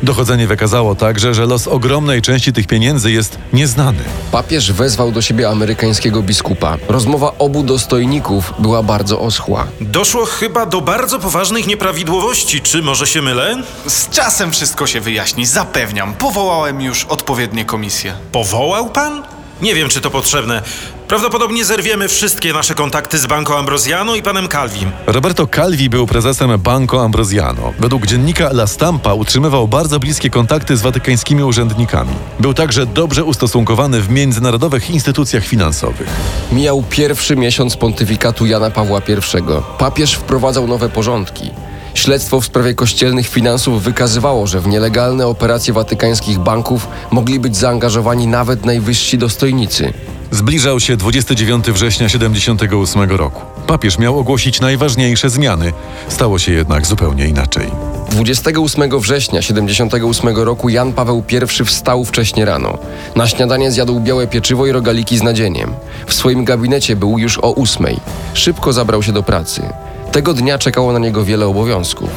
Dochodzenie 0.04 0.48
wykazało 0.48 0.96
także, 0.96 1.34
że 1.34 1.46
los 1.46 1.68
ogromnej 1.68 2.22
części 2.22 2.54
tych 2.54 2.68
pieniędzy 2.68 3.12
jest 3.12 3.38
nieznany. 3.54 4.00
Papież 4.32 4.72
wezwał 4.72 5.12
do 5.12 5.22
siebie 5.22 5.50
amerykańskiego 5.50 6.22
biskupa. 6.22 6.78
Rozmowa 6.88 7.32
obu 7.38 7.64
dostojników 7.64 8.54
była 8.60 8.84
bardzo 8.84 9.20
oschła. 9.20 9.68
Doszło 9.82 10.26
chyba 10.26 10.66
do 10.66 10.82
bardzo 10.82 11.20
poważnych 11.20 11.68
nieprawidłowości. 11.68 12.62
Czy 12.62 12.82
może 12.82 13.08
się 13.08 13.22
mylę? 13.22 13.56
Z 13.88 14.10
czasem 14.10 14.52
wszystko 14.52 14.88
się 14.88 15.02
wyjaśni, 15.02 15.46
zapewniam. 15.46 16.14
Powołałem 16.14 16.82
już 16.82 17.06
odpowiednie 17.06 17.66
komisje. 17.66 18.14
Powołał 18.52 18.90
pan? 18.90 19.24
Nie 19.62 19.76
wiem, 19.76 19.90
czy 19.90 20.02
to 20.02 20.10
potrzebne. 20.10 20.62
Prawdopodobnie 21.08 21.66
zerwiemy 21.66 22.08
wszystkie 22.08 22.54
nasze 22.54 22.76
kontakty 22.76 23.18
z 23.18 23.26
Banco 23.28 23.60
Ambrosiano 23.60 24.16
i 24.16 24.22
panem 24.22 24.48
Calvim. 24.48 24.92
Roberto 25.08 25.48
Calvi 25.48 25.90
był 25.90 26.08
prezesem 26.08 26.60
Banco 26.60 27.04
Ambrosiano. 27.04 27.74
Według 27.80 28.06
dziennika 28.06 28.48
La 28.50 28.68
Stampa 28.68 29.14
utrzymywał 29.14 29.68
bardzo 29.68 30.00
bliskie 30.00 30.30
kontakty 30.30 30.78
z 30.78 30.82
watykańskimi 30.82 31.44
urzędnikami. 31.44 32.12
Był 32.40 32.54
także 32.54 32.86
dobrze 32.86 33.24
ustosunkowany 33.24 34.02
w 34.02 34.10
międzynarodowych 34.10 34.90
instytucjach 34.90 35.46
finansowych. 35.46 36.08
Mijał 36.52 36.84
pierwszy 36.90 37.36
miesiąc 37.36 37.78
pontyfikatu 37.78 38.46
Jana 38.46 38.72
Pawła 38.72 39.00
I. 39.00 39.42
Papież 39.78 40.14
wprowadzał 40.14 40.68
nowe 40.68 40.90
porządki. 40.90 41.52
Śledztwo 41.94 42.42
w 42.42 42.46
sprawie 42.46 42.74
kościelnych 42.74 43.28
finansów 43.28 43.84
wykazywało, 43.84 44.48
że 44.48 44.60
w 44.60 44.68
nielegalne 44.68 45.28
operacje 45.28 45.74
watykańskich 45.74 46.40
banków 46.40 46.88
mogli 47.12 47.40
być 47.40 47.58
zaangażowani 47.58 48.28
nawet 48.28 48.66
najwyżsi 48.66 49.18
dostojnicy. 49.18 49.94
Zbliżał 50.32 50.80
się 50.80 50.98
29 50.98 51.66
września 51.66 52.10
78 52.10 53.10
roku. 53.12 53.42
Papież 53.68 53.98
miał 53.98 54.20
ogłosić 54.20 54.62
najważniejsze 54.62 55.30
zmiany. 55.30 55.74
Stało 56.08 56.40
się 56.40 56.52
jednak 56.52 56.86
zupełnie 56.86 57.28
inaczej. 57.28 57.68
28 58.12 59.00
września 59.00 59.42
78 59.42 60.38
roku 60.38 60.70
Jan 60.70 60.94
Paweł 60.94 61.24
I 61.30 61.66
wstał 61.66 62.06
wcześnie 62.06 62.46
rano. 62.46 62.78
Na 63.16 63.28
śniadanie 63.28 63.72
zjadł 63.72 64.00
białe 64.00 64.28
pieczywo 64.28 64.66
i 64.66 64.72
rogaliki 64.72 65.18
z 65.18 65.24
nadzieniem. 65.24 65.74
W 66.08 66.14
swoim 66.14 66.46
gabinecie 66.46 66.96
był 66.96 67.20
już 67.20 67.38
o 67.38 67.52
ósmej. 67.52 68.00
Szybko 68.34 68.74
zabrał 68.74 69.04
się 69.04 69.12
do 69.12 69.24
pracy. 69.24 69.62
Tego 70.12 70.34
dnia 70.34 70.58
czekało 70.58 70.94
na 70.94 71.00
niego 71.00 71.26
wiele 71.26 71.48
obowiązków. 71.48 72.10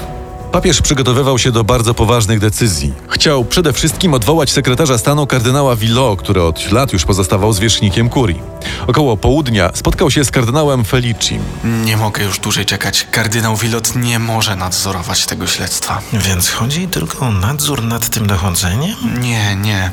Papież 0.52 0.82
przygotowywał 0.82 1.38
się 1.38 1.52
do 1.52 1.64
bardzo 1.64 1.94
poważnych 1.94 2.40
decyzji. 2.40 2.92
Chciał 3.08 3.44
przede 3.44 3.72
wszystkim 3.72 4.14
odwołać 4.14 4.50
sekretarza 4.50 4.99
stanu 4.99 5.26
kardynała 5.26 5.76
Villot, 5.76 6.18
który 6.18 6.42
od 6.42 6.72
lat 6.72 6.92
już 6.92 7.04
pozostawał 7.04 7.52
zwierzchnikiem 7.52 8.08
kurii. 8.08 8.42
Około 8.87 9.16
południa 9.16 9.70
spotkał 9.75 10.11
się 10.11 10.25
z 10.25 10.30
kardynałem 10.30 10.84
Felicim. 10.84 11.42
Nie 11.84 11.96
mogę 11.96 12.25
już 12.25 12.38
dłużej 12.38 12.66
czekać. 12.66 13.06
Kardynał 13.11 13.56
Willot 13.56 13.96
nie 13.96 14.18
może 14.18 14.56
nadzorować 14.56 15.26
tego 15.26 15.46
śledztwa. 15.46 16.00
Więc 16.12 16.50
chodzi 16.50 16.88
tylko 16.88 17.26
o 17.26 17.30
nadzór 17.30 17.82
nad 17.82 18.08
tym 18.08 18.26
dochodzeniem? 18.26 18.96
Nie, 19.20 19.56
nie. 19.56 19.90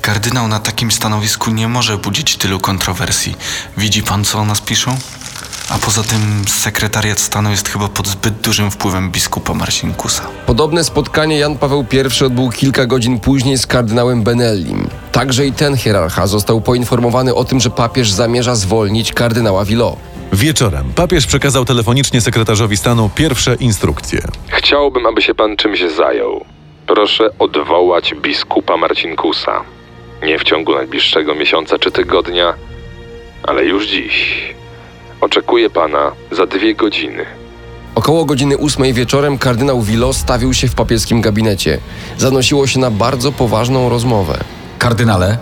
Kardynał 0.00 0.48
na 0.48 0.60
takim 0.60 0.90
stanowisku 0.90 1.50
nie 1.50 1.68
może 1.68 1.98
budzić 1.98 2.36
tylu 2.36 2.60
kontrowersji. 2.60 3.34
Widzi 3.76 4.02
pan, 4.02 4.24
co 4.24 4.38
o 4.38 4.44
nas 4.44 4.60
piszą? 4.60 4.96
A 5.74 5.78
poza 5.78 6.02
tym 6.02 6.44
sekretariat 6.48 7.20
stanu 7.20 7.50
jest 7.50 7.68
chyba 7.68 7.88
pod 7.88 8.08
zbyt 8.08 8.34
dużym 8.34 8.70
wpływem 8.70 9.10
biskupa 9.10 9.54
Marcinkusa. 9.54 10.22
Podobne 10.46 10.84
spotkanie 10.84 11.38
Jan 11.38 11.58
Paweł 11.58 11.84
I 11.92 12.24
odbył 12.24 12.50
kilka 12.50 12.86
godzin 12.86 13.20
później 13.20 13.58
z 13.58 13.66
kardynałem 13.66 14.22
Benellim. 14.22 14.88
Także 15.12 15.46
i 15.46 15.52
ten 15.52 15.76
hierarcha 15.76 16.26
został 16.26 16.60
poinformowany 16.60 17.34
o 17.34 17.44
tym, 17.44 17.60
że 17.60 17.70
papież 17.70 18.10
zamierza 18.10 18.54
zwolnić 18.54 19.12
kardynała 19.12 19.64
Villot. 19.64 19.96
Wieczorem 20.32 20.92
papież 20.94 21.26
przekazał 21.26 21.64
telefonicznie 21.64 22.20
sekretarzowi 22.20 22.76
stanu 22.76 23.10
pierwsze 23.14 23.54
instrukcje. 23.54 24.22
Chciałbym, 24.48 25.06
aby 25.06 25.22
się 25.22 25.34
pan 25.34 25.56
czymś 25.56 25.84
zajął. 25.96 26.44
Proszę 26.86 27.30
odwołać 27.38 28.14
biskupa 28.22 28.76
Marcinkusa. 28.76 29.64
Nie 30.22 30.38
w 30.38 30.44
ciągu 30.44 30.74
najbliższego 30.74 31.34
miesiąca 31.34 31.78
czy 31.78 31.90
tygodnia, 31.90 32.54
ale 33.42 33.64
już 33.64 33.86
dziś. 33.86 34.54
Oczekuję 35.22 35.70
pana 35.70 36.12
za 36.32 36.46
dwie 36.46 36.74
godziny. 36.74 37.24
Około 37.94 38.24
godziny 38.24 38.56
ósmej 38.56 38.92
wieczorem 38.92 39.38
kardynał 39.38 39.82
Villot 39.82 40.16
stawił 40.16 40.54
się 40.54 40.68
w 40.68 40.74
papieskim 40.74 41.20
gabinecie. 41.20 41.78
Zanosiło 42.18 42.66
się 42.66 42.80
na 42.80 42.90
bardzo 42.90 43.32
poważną 43.32 43.88
rozmowę. 43.88 44.38
Kardynale, 44.78 45.38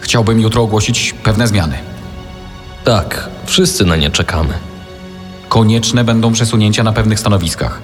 chciałbym 0.00 0.40
jutro 0.40 0.62
ogłosić 0.62 1.14
pewne 1.22 1.46
zmiany. 1.46 1.78
Tak, 2.84 3.28
wszyscy 3.46 3.84
na 3.84 3.96
nie 3.96 4.10
czekamy. 4.10 4.54
Konieczne 5.48 6.04
będą 6.04 6.32
przesunięcia 6.32 6.82
na 6.82 6.92
pewnych 6.92 7.20
stanowiskach. 7.20 7.80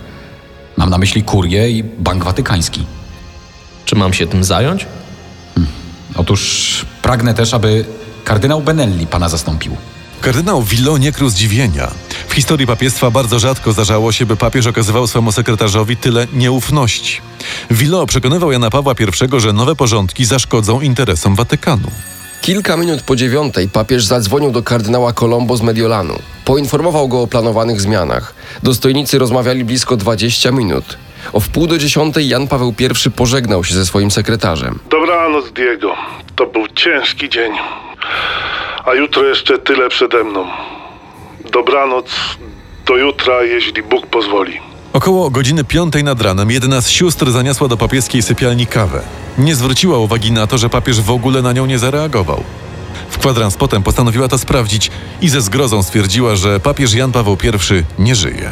Mam 0.76 0.90
na 0.90 0.98
myśli 0.98 1.22
kurię 1.22 1.70
i 1.70 1.84
Bank 1.84 2.24
Watykański. 2.24 2.86
Czy 3.84 3.96
mam 3.96 4.12
się 4.12 4.26
tym 4.26 4.44
zająć? 4.44 4.86
Otóż 6.16 6.86
pragnę 7.02 7.34
też, 7.34 7.54
aby 7.54 7.84
kardynał 8.24 8.60
Benelli 8.60 9.06
pana 9.06 9.28
zastąpił. 9.28 9.76
Kardynał 10.20 10.62
Villot 10.62 11.00
nie 11.00 11.12
krył 11.12 11.28
zdziwienia. 11.28 11.90
W 12.28 12.32
historii 12.34 12.66
papiestwa 12.66 13.10
bardzo 13.10 13.38
rzadko 13.38 13.72
zdarzało 13.72 14.12
się, 14.12 14.26
by 14.26 14.36
papież 14.36 14.66
okazywał 14.66 15.06
swemu 15.06 15.32
sekretarzowi 15.32 15.96
tyle 15.96 16.26
nieufności. 16.32 17.20
Villot 17.70 18.08
przekonywał 18.08 18.52
Jana 18.52 18.70
Pawła 18.70 18.94
I, 19.00 19.40
że 19.40 19.52
nowe 19.52 19.76
porządki 19.76 20.24
zaszkodzą 20.24 20.80
interesom 20.80 21.36
Watykanu. 21.36 21.90
Kilka 22.40 22.76
minut 22.76 23.02
po 23.02 23.16
dziewiątej 23.16 23.68
papież 23.68 24.04
zadzwonił 24.04 24.50
do 24.50 24.62
kardynała 24.62 25.12
Colombo 25.12 25.56
z 25.56 25.62
Mediolanu. 25.62 26.14
Poinformował 26.44 27.08
go 27.08 27.22
o 27.22 27.26
planowanych 27.26 27.80
zmianach. 27.80 28.34
Dostojnicy 28.62 29.18
rozmawiali 29.18 29.64
blisko 29.64 29.96
20 29.96 30.52
minut. 30.52 30.98
O 31.32 31.40
wpół 31.40 31.66
do 31.66 31.78
dziesiątej 31.78 32.28
Jan 32.28 32.48
Paweł 32.48 32.74
I 33.06 33.10
pożegnał 33.10 33.64
się 33.64 33.74
ze 33.74 33.86
swoim 33.86 34.10
sekretarzem. 34.10 34.78
Dobranoc, 34.90 35.52
Diego. 35.52 35.94
To 36.36 36.46
był 36.46 36.68
ciężki 36.68 37.28
dzień. 37.28 37.52
A 38.86 38.94
jutro 38.94 39.24
jeszcze 39.24 39.58
tyle 39.58 39.88
przede 39.88 40.24
mną. 40.24 40.46
Dobranoc. 41.52 42.06
Do 42.86 42.96
jutra, 42.96 43.42
jeśli 43.42 43.82
Bóg 43.82 44.06
pozwoli. 44.06 44.60
Około 44.92 45.30
godziny 45.30 45.64
piątej 45.64 46.04
nad 46.04 46.20
ranem 46.20 46.50
jedna 46.50 46.80
z 46.80 46.88
sióstr 46.88 47.30
zaniosła 47.30 47.68
do 47.68 47.76
papieskiej 47.76 48.22
sypialni 48.22 48.66
kawę. 48.66 49.02
Nie 49.38 49.54
zwróciła 49.54 49.98
uwagi 49.98 50.32
na 50.32 50.46
to, 50.46 50.58
że 50.58 50.68
papież 50.68 51.00
w 51.00 51.10
ogóle 51.10 51.42
na 51.42 51.52
nią 51.52 51.66
nie 51.66 51.78
zareagował. 51.78 52.42
W 53.10 53.18
kwadrans 53.18 53.56
potem 53.56 53.82
postanowiła 53.82 54.28
to 54.28 54.38
sprawdzić 54.38 54.90
i 55.20 55.28
ze 55.28 55.40
zgrozą 55.40 55.82
stwierdziła, 55.82 56.36
że 56.36 56.60
papież 56.60 56.94
Jan 56.94 57.12
Paweł 57.12 57.36
I 57.44 58.02
nie 58.02 58.14
żyje. 58.14 58.50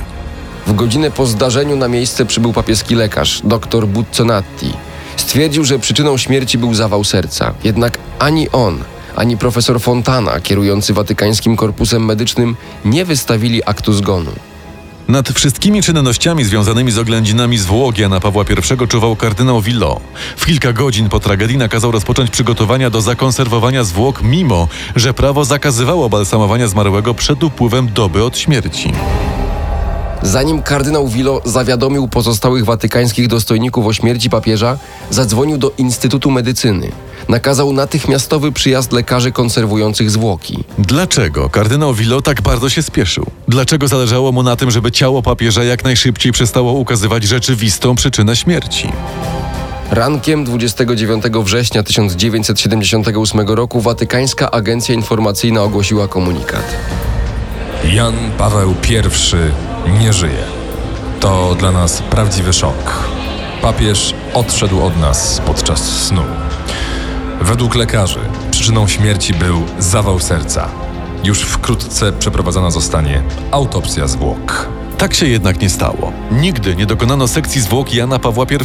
W 0.66 0.74
godzinę 0.74 1.10
po 1.10 1.26
zdarzeniu 1.26 1.76
na 1.76 1.88
miejsce 1.88 2.26
przybył 2.26 2.52
papieski 2.52 2.94
lekarz, 2.94 3.40
dr 3.44 3.86
Buzzonatti. 3.86 4.72
Stwierdził, 5.16 5.64
że 5.64 5.78
przyczyną 5.78 6.16
śmierci 6.16 6.58
był 6.58 6.74
zawał 6.74 7.04
serca. 7.04 7.54
Jednak 7.64 7.98
ani 8.18 8.50
on, 8.50 8.84
ani 9.16 9.36
profesor 9.36 9.80
Fontana, 9.80 10.40
kierujący 10.40 10.94
Watykańskim 10.94 11.56
Korpusem 11.56 12.04
Medycznym, 12.04 12.56
nie 12.84 13.04
wystawili 13.04 13.64
aktu 13.64 13.92
zgonu. 13.92 14.30
Nad 15.08 15.28
wszystkimi 15.30 15.82
czynnościami 15.82 16.44
związanymi 16.44 16.92
z 16.92 16.98
oględzinami 16.98 17.58
zwłok 17.58 17.98
Jana 17.98 18.20
Pawła 18.20 18.44
I 18.82 18.86
czuwał 18.88 19.16
kardynał 19.16 19.60
Villot. 19.60 20.00
W 20.36 20.46
kilka 20.46 20.72
godzin 20.72 21.08
po 21.08 21.20
tragedii 21.20 21.56
nakazał 21.56 21.90
rozpocząć 21.90 22.30
przygotowania 22.30 22.90
do 22.90 23.00
zakonserwowania 23.00 23.84
zwłok, 23.84 24.22
mimo 24.22 24.68
że 24.96 25.14
prawo 25.14 25.44
zakazywało 25.44 26.08
balsamowania 26.08 26.68
zmarłego 26.68 27.14
przed 27.14 27.44
upływem 27.44 27.88
doby 27.92 28.24
od 28.24 28.38
śmierci. 28.38 28.92
Zanim 30.24 30.62
kardynał 30.62 31.08
Villot 31.08 31.46
zawiadomił 31.46 32.08
pozostałych 32.08 32.64
watykańskich 32.64 33.28
dostojników 33.28 33.86
o 33.86 33.92
śmierci 33.92 34.30
papieża, 34.30 34.78
zadzwonił 35.10 35.58
do 35.58 35.72
Instytutu 35.78 36.30
Medycyny. 36.30 36.92
Nakazał 37.28 37.72
natychmiastowy 37.72 38.52
przyjazd 38.52 38.92
lekarzy 38.92 39.32
konserwujących 39.32 40.10
zwłoki. 40.10 40.64
Dlaczego 40.78 41.50
kardynał 41.50 41.94
Villot 41.94 42.24
tak 42.24 42.42
bardzo 42.42 42.68
się 42.68 42.82
spieszył? 42.82 43.26
Dlaczego 43.48 43.88
zależało 43.88 44.32
mu 44.32 44.42
na 44.42 44.56
tym, 44.56 44.70
żeby 44.70 44.92
ciało 44.92 45.22
papieża 45.22 45.64
jak 45.64 45.84
najszybciej 45.84 46.32
przestało 46.32 46.72
ukazywać 46.72 47.24
rzeczywistą 47.24 47.94
przyczynę 47.94 48.36
śmierci? 48.36 48.92
Rankiem 49.90 50.44
29 50.44 51.24
września 51.24 51.82
1978 51.82 53.48
roku 53.48 53.80
Watykańska 53.80 54.50
Agencja 54.50 54.94
Informacyjna 54.94 55.62
ogłosiła 55.62 56.08
komunikat. 56.08 56.76
Jan 57.84 58.14
Paweł 58.38 58.74
I 58.90 59.73
nie 59.86 60.12
żyje. 60.12 60.44
To 61.20 61.54
dla 61.54 61.72
nas 61.72 62.02
prawdziwy 62.02 62.52
szok. 62.52 63.08
Papież 63.62 64.14
odszedł 64.34 64.82
od 64.82 64.96
nas 65.00 65.40
podczas 65.46 66.02
snu. 66.06 66.22
Według 67.40 67.74
lekarzy 67.74 68.20
przyczyną 68.50 68.88
śmierci 68.88 69.34
był 69.34 69.62
zawał 69.78 70.20
serca. 70.20 70.68
Już 71.24 71.40
wkrótce 71.40 72.12
przeprowadzona 72.12 72.70
zostanie 72.70 73.22
autopsja 73.50 74.08
zwłok. 74.08 74.68
Tak 74.98 75.14
się 75.14 75.26
jednak 75.26 75.60
nie 75.60 75.70
stało. 75.70 76.12
Nigdy 76.30 76.76
nie 76.76 76.86
dokonano 76.86 77.28
sekcji 77.28 77.60
zwłok 77.60 77.94
Jana 77.94 78.18
Pawła 78.18 78.44
I. 78.44 78.56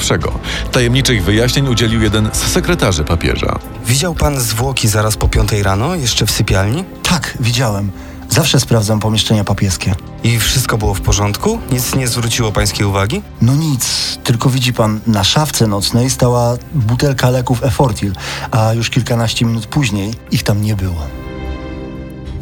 Tajemniczych 0.72 1.24
wyjaśnień 1.24 1.68
udzielił 1.68 2.02
jeden 2.02 2.30
z 2.34 2.38
sekretarzy 2.38 3.04
papieża. 3.04 3.60
Widział 3.86 4.16
pan 4.16 4.40
zwłoki 4.40 4.88
zaraz 4.88 5.18
po 5.18 5.28
piątej 5.28 5.64
rano, 5.64 5.96
jeszcze 5.96 6.26
w 6.26 6.32
sypialni? 6.32 6.84
Tak, 7.04 7.38
widziałem. 7.40 7.92
Zawsze 8.30 8.60
sprawdzam 8.60 9.00
pomieszczenia 9.00 9.44
papieskie. 9.44 9.96
I 10.24 10.40
wszystko 10.40 10.78
było 10.78 10.94
w 10.94 11.02
porządku? 11.02 11.60
Nic 11.72 11.96
nie 11.96 12.08
zwróciło 12.08 12.52
pańskiej 12.52 12.86
uwagi? 12.86 13.22
No 13.42 13.56
nic, 13.56 14.18
tylko 14.24 14.50
widzi 14.50 14.74
pan, 14.74 15.00
na 15.08 15.24
szafce 15.24 15.68
nocnej 15.68 16.10
stała 16.10 16.58
butelka 16.74 17.30
leków 17.30 17.64
Efortil, 17.64 18.14
a 18.52 18.74
już 18.74 18.90
kilkanaście 18.90 19.46
minut 19.46 19.66
później 19.68 20.14
ich 20.32 20.44
tam 20.44 20.62
nie 20.62 20.76
było. 20.76 21.08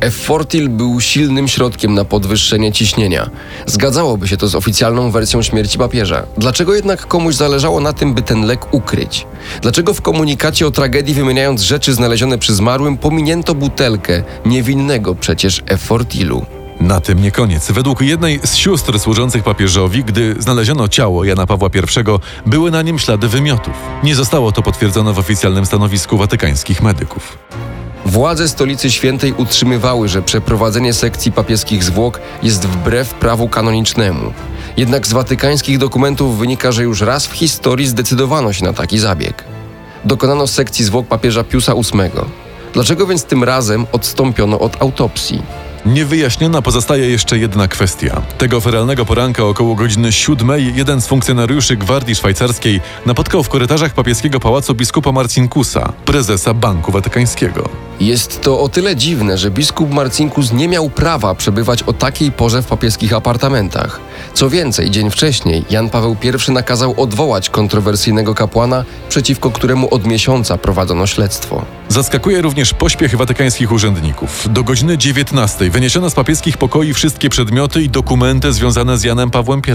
Effortil 0.01 0.69
był 0.69 1.01
silnym 1.01 1.47
środkiem 1.47 1.93
na 1.93 2.05
podwyższenie 2.05 2.71
ciśnienia. 2.71 3.29
Zgadzałoby 3.65 4.27
się 4.27 4.37
to 4.37 4.47
z 4.47 4.55
oficjalną 4.55 5.11
wersją 5.11 5.41
śmierci 5.41 5.77
papieża. 5.77 6.23
Dlaczego 6.37 6.73
jednak 6.73 7.07
komuś 7.07 7.35
zależało 7.35 7.79
na 7.79 7.93
tym, 7.93 8.13
by 8.13 8.21
ten 8.21 8.45
lek 8.45 8.73
ukryć? 8.73 9.27
Dlaczego 9.61 9.93
w 9.93 10.01
komunikacie 10.01 10.67
o 10.67 10.71
tragedii 10.71 11.13
wymieniając 11.13 11.61
rzeczy 11.61 11.93
znalezione 11.93 12.37
przy 12.37 12.53
zmarłym 12.53 12.97
pominięto 12.97 13.55
butelkę 13.55 14.23
niewinnego 14.45 15.15
przecież 15.15 15.63
Effortilu? 15.65 16.45
Na 16.79 17.01
tym 17.01 17.21
nie 17.21 17.31
koniec. 17.31 17.71
Według 17.71 18.01
jednej 18.01 18.39
z 18.43 18.55
sióstr 18.55 18.99
służących 18.99 19.43
papieżowi, 19.43 20.03
gdy 20.03 20.35
znaleziono 20.39 20.87
ciało 20.87 21.23
Jana 21.23 21.47
Pawła 21.47 21.69
I, 21.75 22.49
były 22.49 22.71
na 22.71 22.81
nim 22.81 22.99
ślady 22.99 23.27
wymiotów. 23.27 23.73
Nie 24.03 24.15
zostało 24.15 24.51
to 24.51 24.61
potwierdzone 24.61 25.13
w 25.13 25.19
oficjalnym 25.19 25.65
stanowisku 25.65 26.17
watykańskich 26.17 26.81
medyków. 26.81 27.37
Władze 28.07 28.47
Stolicy 28.47 28.91
Świętej 28.91 29.33
utrzymywały, 29.33 30.07
że 30.07 30.21
przeprowadzenie 30.21 30.93
sekcji 30.93 31.31
papieskich 31.31 31.83
zwłok 31.83 32.19
jest 32.43 32.65
wbrew 32.65 33.13
prawu 33.13 33.49
kanonicznemu. 33.49 34.33
Jednak 34.77 35.07
z 35.07 35.13
watykańskich 35.13 35.77
dokumentów 35.77 36.37
wynika, 36.37 36.71
że 36.71 36.83
już 36.83 37.01
raz 37.01 37.27
w 37.27 37.33
historii 37.33 37.87
zdecydowano 37.87 38.53
się 38.53 38.63
na 38.63 38.73
taki 38.73 38.99
zabieg. 38.99 39.43
Dokonano 40.05 40.47
sekcji 40.47 40.85
zwłok 40.85 41.07
papieża 41.07 41.43
Piusa 41.43 41.73
VIII. 41.75 42.11
Dlaczego 42.73 43.07
więc 43.07 43.23
tym 43.23 43.43
razem 43.43 43.85
odstąpiono 43.91 44.59
od 44.59 44.81
autopsji? 44.81 45.41
Niewyjaśniona 45.87 46.61
pozostaje 46.61 47.09
jeszcze 47.09 47.37
jedna 47.37 47.67
kwestia. 47.67 48.21
Tego 48.37 48.61
feralnego 48.61 49.05
poranka 49.05 49.43
około 49.43 49.75
godziny 49.75 50.11
siódmej 50.11 50.75
jeden 50.75 51.01
z 51.01 51.07
funkcjonariuszy 51.07 51.75
Gwardii 51.75 52.15
Szwajcarskiej 52.15 52.81
napotkał 53.05 53.43
w 53.43 53.49
korytarzach 53.49 53.93
papieskiego 53.93 54.39
pałacu 54.39 54.75
biskupa 54.75 55.11
Marcinkusa, 55.11 55.93
prezesa 56.05 56.53
Banku 56.53 56.91
Watykańskiego. 56.91 57.69
Jest 57.99 58.41
to 58.41 58.59
o 58.59 58.69
tyle 58.69 58.95
dziwne, 58.95 59.37
że 59.37 59.51
biskup 59.51 59.91
Marcinkus 59.91 60.53
nie 60.53 60.67
miał 60.67 60.89
prawa 60.89 61.35
przebywać 61.35 61.83
o 61.83 61.93
takiej 61.93 62.31
porze 62.31 62.61
w 62.61 62.65
papieskich 62.65 63.13
apartamentach. 63.13 63.99
Co 64.33 64.49
więcej, 64.49 64.91
dzień 64.91 65.11
wcześniej 65.11 65.65
Jan 65.69 65.89
Paweł 65.89 66.15
I 66.47 66.51
nakazał 66.51 67.01
odwołać 67.01 67.49
kontrowersyjnego 67.49 68.35
kapłana, 68.35 68.83
przeciwko 69.09 69.51
któremu 69.51 69.93
od 69.93 70.07
miesiąca 70.07 70.57
prowadzono 70.57 71.07
śledztwo. 71.07 71.76
Zaskakuje 71.89 72.41
również 72.41 72.73
pośpiech 72.73 73.15
watykańskich 73.15 73.71
urzędników. 73.71 74.47
Do 74.49 74.63
godziny 74.63 74.97
19 74.97 75.69
wyniesiono 75.69 76.09
z 76.09 76.13
papieskich 76.13 76.57
pokoi 76.57 76.93
wszystkie 76.93 77.29
przedmioty 77.29 77.81
i 77.81 77.89
dokumenty 77.89 78.53
związane 78.53 78.97
z 78.97 79.03
Janem 79.03 79.31
Pawłem 79.31 79.61
I. 79.67 79.71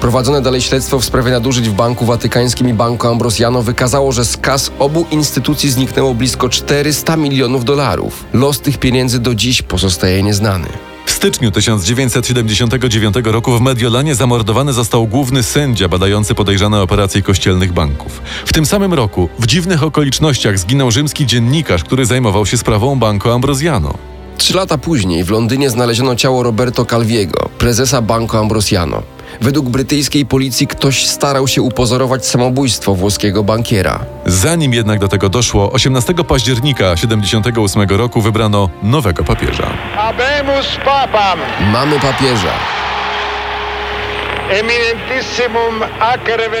Prowadzone 0.00 0.42
dalej 0.42 0.60
śledztwo 0.60 1.00
w 1.00 1.04
sprawie 1.04 1.30
nadużyć 1.30 1.68
w 1.68 1.72
Banku 1.72 2.06
Watykańskim 2.06 2.68
i 2.68 2.74
Banku 2.74 3.08
Ambrosiano 3.08 3.62
wykazało, 3.62 4.12
że 4.12 4.24
z 4.24 4.36
kas 4.36 4.70
obu 4.78 5.06
instytucji 5.10 5.70
zniknęło 5.70 6.14
blisko 6.14 6.48
400 6.48 7.16
milionów 7.16 7.64
dolarów. 7.64 8.24
Los 8.32 8.60
tych 8.60 8.78
pieniędzy 8.78 9.18
do 9.18 9.34
dziś 9.34 9.62
pozostaje 9.62 10.22
nieznany. 10.22 10.68
W 11.08 11.10
styczniu 11.10 11.50
1979 11.50 13.16
roku 13.24 13.52
w 13.58 13.60
Mediolanie 13.60 14.14
zamordowany 14.14 14.72
został 14.72 15.06
główny 15.06 15.42
sędzia 15.42 15.88
badający 15.88 16.34
podejrzane 16.34 16.82
operacje 16.82 17.22
kościelnych 17.22 17.72
banków. 17.72 18.22
W 18.46 18.52
tym 18.52 18.66
samym 18.66 18.94
roku, 18.94 19.28
w 19.38 19.46
dziwnych 19.46 19.82
okolicznościach, 19.82 20.58
zginął 20.58 20.90
rzymski 20.90 21.26
dziennikarz, 21.26 21.84
który 21.84 22.06
zajmował 22.06 22.46
się 22.46 22.58
sprawą 22.58 22.98
Banco 22.98 23.34
Ambrosiano. 23.34 23.94
Trzy 24.38 24.56
lata 24.56 24.78
później 24.78 25.24
w 25.24 25.30
Londynie 25.30 25.70
znaleziono 25.70 26.16
ciało 26.16 26.42
Roberto 26.42 26.84
Calviego, 26.84 27.48
prezesa 27.58 28.02
Banco 28.02 28.38
Ambrosiano. 28.38 29.02
Według 29.40 29.68
brytyjskiej 29.68 30.26
policji 30.26 30.66
ktoś 30.66 31.06
starał 31.06 31.48
się 31.48 31.62
upozorować 31.62 32.26
samobójstwo 32.26 32.94
włoskiego 32.94 33.44
bankiera. 33.44 34.00
Zanim 34.26 34.74
jednak 34.74 34.98
do 34.98 35.08
tego 35.08 35.28
doszło, 35.28 35.72
18 35.72 36.14
października 36.14 36.96
78 36.96 37.88
roku 37.88 38.20
wybrano 38.20 38.70
nowego 38.82 39.24
papieża. 39.24 39.70
Habemus 39.96 40.66
papam 40.84 41.38
Mamy 41.72 42.00
papieża. 42.00 42.52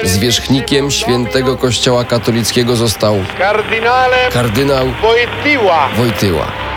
Zwierzchnikiem 0.04 0.90
świętego 0.90 1.56
kościoła 1.56 2.04
katolickiego 2.04 2.76
został 2.76 3.16
kardynał 4.32 4.86
Wojtyła. 5.02 5.88
Wojtyła. 5.96 6.67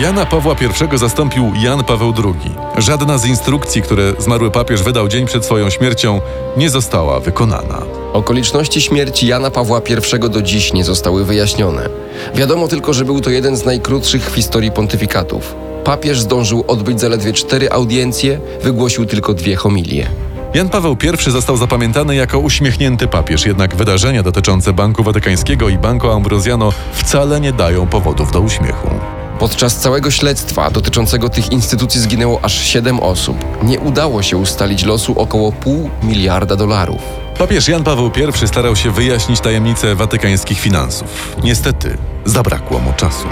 Jana 0.00 0.26
Pawła 0.26 0.56
I 0.94 0.98
zastąpił 0.98 1.52
Jan 1.62 1.84
Paweł 1.84 2.14
II. 2.24 2.54
Żadna 2.78 3.18
z 3.18 3.26
instrukcji, 3.26 3.82
które 3.82 4.12
zmarły 4.18 4.50
papież 4.50 4.82
wydał 4.82 5.08
dzień 5.08 5.26
przed 5.26 5.44
swoją 5.44 5.70
śmiercią, 5.70 6.20
nie 6.56 6.70
została 6.70 7.20
wykonana. 7.20 7.82
Okoliczności 8.12 8.80
śmierci 8.80 9.26
Jana 9.26 9.50
Pawła 9.50 9.80
I 9.80 10.30
do 10.30 10.42
dziś 10.42 10.72
nie 10.72 10.84
zostały 10.84 11.24
wyjaśnione. 11.24 11.88
Wiadomo 12.34 12.68
tylko, 12.68 12.92
że 12.92 13.04
był 13.04 13.20
to 13.20 13.30
jeden 13.30 13.56
z 13.56 13.64
najkrótszych 13.64 14.30
w 14.30 14.34
historii 14.34 14.70
pontyfikatów. 14.70 15.54
Papież 15.84 16.20
zdążył 16.20 16.64
odbyć 16.68 17.00
zaledwie 17.00 17.32
cztery 17.32 17.70
audiencje, 17.70 18.40
wygłosił 18.62 19.06
tylko 19.06 19.34
dwie 19.34 19.56
homilie. 19.56 20.06
Jan 20.54 20.68
Paweł 20.68 20.96
I 21.28 21.30
został 21.30 21.56
zapamiętany 21.56 22.14
jako 22.14 22.38
uśmiechnięty 22.38 23.08
papież, 23.08 23.46
jednak 23.46 23.76
wydarzenia 23.76 24.22
dotyczące 24.22 24.72
Banku 24.72 25.02
Watykańskiego 25.02 25.68
i 25.68 25.78
Banco 25.78 26.14
Ambrosiano 26.14 26.72
wcale 26.92 27.40
nie 27.40 27.52
dają 27.52 27.86
powodów 27.86 28.32
do 28.32 28.40
uśmiechu. 28.40 28.88
Podczas 29.42 29.76
całego 29.76 30.10
śledztwa 30.10 30.70
dotyczącego 30.70 31.28
tych 31.28 31.52
instytucji 31.52 32.00
zginęło 32.00 32.40
aż 32.42 32.60
7 32.64 33.00
osób. 33.00 33.36
Nie 33.62 33.80
udało 33.80 34.22
się 34.22 34.36
ustalić 34.36 34.84
losu 34.84 35.18
około 35.18 35.52
pół 35.52 35.90
miliarda 36.02 36.56
dolarów. 36.56 37.00
Papież 37.38 37.68
Jan 37.68 37.84
Paweł 37.84 38.10
I 38.44 38.48
starał 38.48 38.76
się 38.76 38.90
wyjaśnić 38.90 39.40
tajemnice 39.40 39.94
watykańskich 39.94 40.60
finansów. 40.60 41.36
Niestety, 41.44 41.98
zabrakło 42.24 42.78
mu 42.78 42.92
czasu. 42.92 43.26